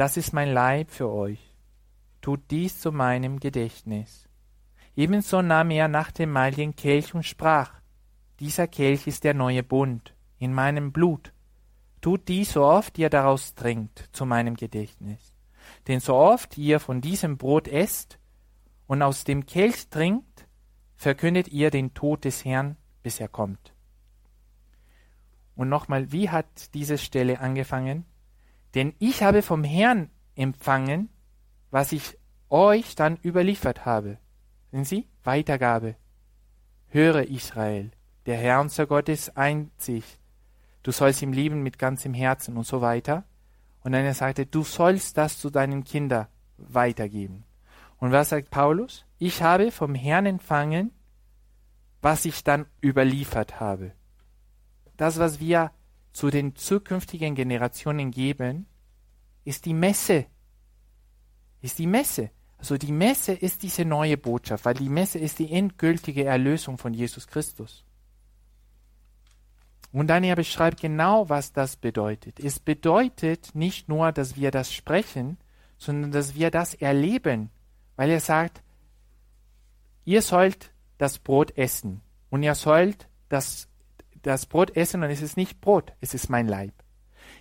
[0.00, 1.54] Das ist mein Leib für euch,
[2.22, 4.30] tut dies zu meinem Gedächtnis.
[4.96, 7.82] Ebenso nahm er nach dem Mahl den Kelch und sprach,
[8.38, 11.34] Dieser Kelch ist der neue Bund in meinem Blut.
[12.00, 15.34] Tut dies so oft ihr daraus trinkt, zu meinem Gedächtnis.
[15.86, 18.18] Denn so oft ihr von diesem Brot esst
[18.86, 20.46] und aus dem Kelch trinkt,
[20.96, 23.74] verkündet ihr den Tod des Herrn, bis er kommt.
[25.56, 28.06] Und nochmal, wie hat diese Stelle angefangen?
[28.74, 31.08] Denn ich habe vom Herrn empfangen,
[31.70, 32.18] was ich
[32.48, 34.18] euch dann überliefert habe.
[34.70, 35.08] Sehen Sie?
[35.24, 35.96] Weitergabe.
[36.88, 37.90] Höre Israel,
[38.26, 40.04] der Herr unser Gott ist einzig.
[40.82, 43.24] Du sollst ihm lieben mit ganzem Herzen und so weiter.
[43.82, 47.44] Und dann er sagte, du sollst das zu deinen Kindern weitergeben.
[47.98, 49.04] Und was sagt Paulus?
[49.18, 50.90] Ich habe vom Herrn empfangen,
[52.02, 53.92] was ich dann überliefert habe.
[54.96, 55.70] Das, was wir
[56.12, 58.66] zu den zukünftigen Generationen geben,
[59.44, 60.26] ist die Messe.
[61.60, 62.30] Ist die Messe.
[62.58, 66.92] Also die Messe ist diese neue Botschaft, weil die Messe ist die endgültige Erlösung von
[66.92, 67.84] Jesus Christus.
[69.92, 72.38] Und dann er beschreibt genau, was das bedeutet.
[72.38, 75.38] Es bedeutet nicht nur, dass wir das sprechen,
[75.78, 77.50] sondern dass wir das erleben,
[77.96, 78.62] weil er sagt,
[80.04, 83.68] ihr sollt das Brot essen und ihr sollt das,
[84.22, 86.74] das Brot essen und es ist nicht Brot, es ist mein Leib.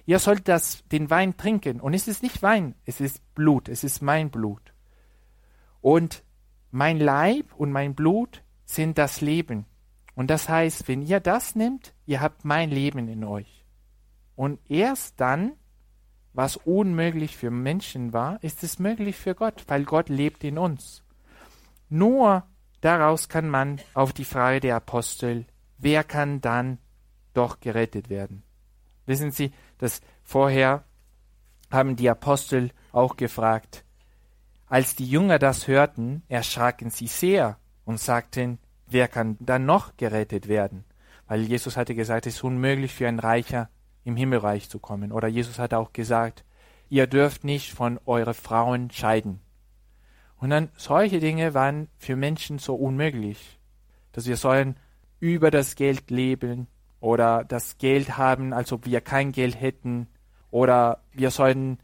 [0.06, 3.84] Ihr sollt das, den Wein trinken und es ist nicht Wein, es ist Blut, es
[3.84, 4.74] ist mein Blut.
[5.82, 6.24] Und
[6.72, 9.66] mein Leib und mein Blut sind das Leben.
[10.16, 13.66] Und das heißt, wenn ihr das nimmt, ihr habt mein Leben in euch.
[14.36, 15.54] Und erst dann,
[16.34, 21.04] was unmöglich für Menschen war, ist es möglich für Gott, weil Gott lebt in uns.
[21.90, 22.44] Nur
[22.82, 25.46] daraus kann man auf die Frage der Apostel,
[25.80, 26.78] wer kann dann
[27.34, 28.44] doch gerettet werden?
[29.06, 30.84] Wissen Sie, dass vorher
[31.72, 33.84] haben die Apostel auch gefragt,
[34.68, 40.48] als die Jünger das hörten, erschraken sie sehr und sagten, wer kann dann noch gerettet
[40.48, 40.86] werden?
[41.28, 43.70] Weil Jesus hatte gesagt, es ist unmöglich für ein Reicher
[44.04, 45.12] im Himmelreich zu kommen.
[45.12, 46.46] Oder Jesus hatte auch gesagt,
[46.88, 49.42] ihr dürft nicht von euren Frauen scheiden.
[50.38, 53.60] Und dann solche Dinge waren für Menschen so unmöglich,
[54.12, 54.76] dass wir sollen
[55.20, 56.68] über das Geld leben
[57.00, 60.08] oder das Geld haben, als ob wir kein Geld hätten
[60.52, 61.80] oder wir sollen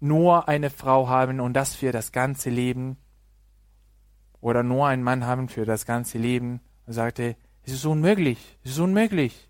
[0.00, 2.96] nur eine Frau haben und das für das ganze Leben.
[4.40, 6.60] oder nur einen Mann haben für das ganze Leben.
[6.86, 9.48] Er sagte, es ist unmöglich, es ist unmöglich.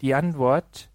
[0.00, 0.88] Die Antwort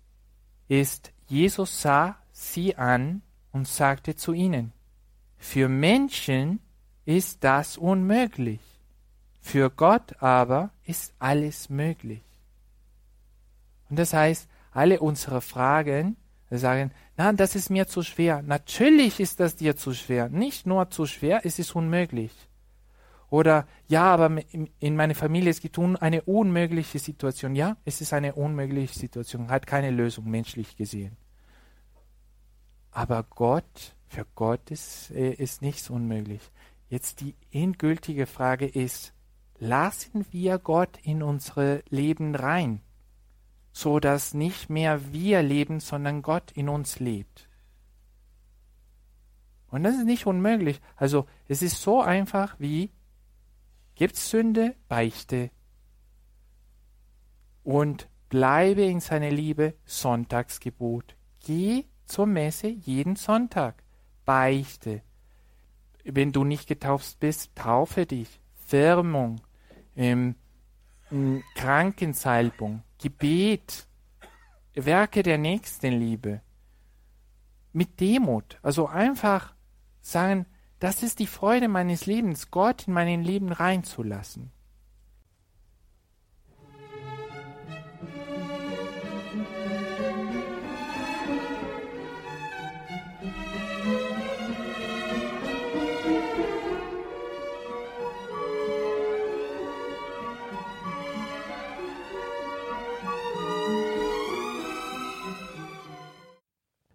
[0.70, 3.22] ist, Jesus sah sie an
[3.52, 4.72] und sagte zu ihnen,
[5.38, 6.62] für Menschen
[7.04, 8.62] ist das unmöglich,
[9.44, 12.24] für Gott aber ist alles möglich.
[13.90, 16.16] Und das heißt, alle unsere Fragen
[16.50, 18.42] sagen, na, das ist mir zu schwer.
[18.42, 20.30] Natürlich ist das dir zu schwer.
[20.30, 22.32] Nicht nur zu schwer, es ist unmöglich.
[23.30, 24.42] Oder ja, aber
[24.80, 27.54] in meiner Familie es gibt eine unmögliche Situation.
[27.54, 31.18] Ja, es ist eine unmögliche Situation, hat keine Lösung menschlich gesehen.
[32.92, 36.42] Aber Gott, für Gott ist, äh, ist nichts unmöglich.
[36.90, 39.13] Jetzt die endgültige Frage ist,
[39.64, 42.82] lassen wir Gott in unsere Leben rein,
[43.72, 47.50] so dass nicht mehr wir leben, sondern Gott in uns lebt.
[49.72, 50.82] Und das ist nicht unmöglich.
[50.96, 52.92] Also es ist so einfach wie
[53.96, 55.50] Gibt's Sünde, beichte.
[57.64, 61.16] Und bleibe in seiner Liebe, Sonntagsgebot.
[61.40, 63.82] Geh zur Messe jeden Sonntag.
[64.26, 65.02] Beichte.
[66.04, 68.42] Wenn du nicht getauft bist, taufe dich.
[68.66, 69.40] Firmung,
[69.96, 70.36] ähm,
[71.56, 73.88] Krankensalbung, Gebet,
[74.74, 76.42] Werke der Nächstenliebe.
[77.72, 78.60] Mit Demut.
[78.62, 79.54] Also einfach
[80.02, 80.46] sagen,
[80.80, 84.52] das ist die Freude meines Lebens, Gott in mein Leben reinzulassen.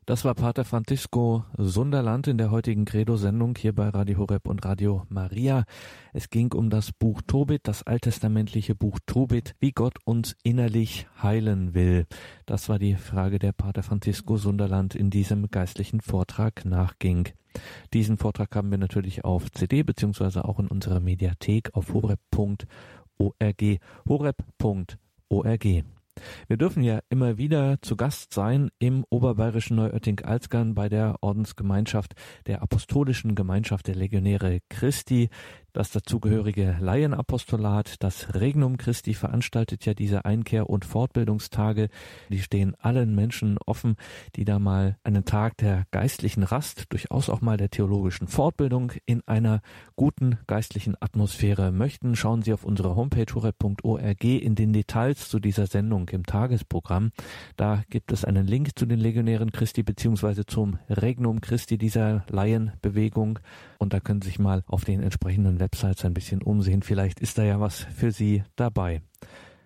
[0.08, 5.04] Das war Pater Francisco Sunderland in der heutigen Credo-Sendung hier bei Radio Horeb und Radio
[5.10, 5.66] Maria.
[6.14, 11.74] Es ging um das Buch Tobit, das alttestamentliche Buch Tobit, wie Gott uns innerlich heilen
[11.74, 12.06] will.
[12.46, 17.28] Das war die Frage, der Pater Francisco Sunderland in diesem geistlichen Vortrag nachging.
[17.92, 22.62] Diesen Vortrag haben wir natürlich auf CD beziehungsweise auch in unserer Mediathek auf horeb.org.
[24.08, 25.66] horeb.org.
[26.46, 32.14] Wir dürfen ja immer wieder zu Gast sein im oberbayerischen Neuötting-Alzgern bei der Ordensgemeinschaft
[32.46, 35.30] der Apostolischen Gemeinschaft der Legionäre Christi.
[35.74, 41.90] Das dazugehörige Laienapostolat, das Regnum Christi veranstaltet ja diese Einkehr- und Fortbildungstage.
[42.30, 43.96] Die stehen allen Menschen offen,
[44.34, 49.20] die da mal einen Tag der geistlichen Rast, durchaus auch mal der theologischen Fortbildung in
[49.28, 49.60] einer
[49.94, 52.16] guten geistlichen Atmosphäre möchten.
[52.16, 57.12] Schauen Sie auf unsere Homepage horeb.org in den Details zu dieser Sendung im Tagesprogramm.
[57.56, 63.38] Da gibt es einen Link zu den Legionären Christi beziehungsweise zum Regnum Christi dieser Laienbewegung
[63.78, 66.82] und da können Sie sich mal auf den entsprechenden Websites ein bisschen umsehen.
[66.82, 69.02] Vielleicht ist da ja was für Sie dabei.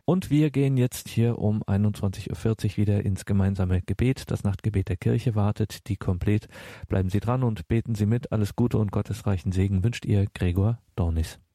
[0.05, 4.30] Und wir gehen jetzt hier um 21.40 Uhr wieder ins gemeinsame Gebet.
[4.30, 6.49] Das Nachtgebet der Kirche wartet, die komplett.
[6.88, 8.32] Bleiben Sie dran und beten Sie mit.
[8.32, 11.38] Alles Gute und gottesreichen Segen wünscht Ihr Gregor Dornis.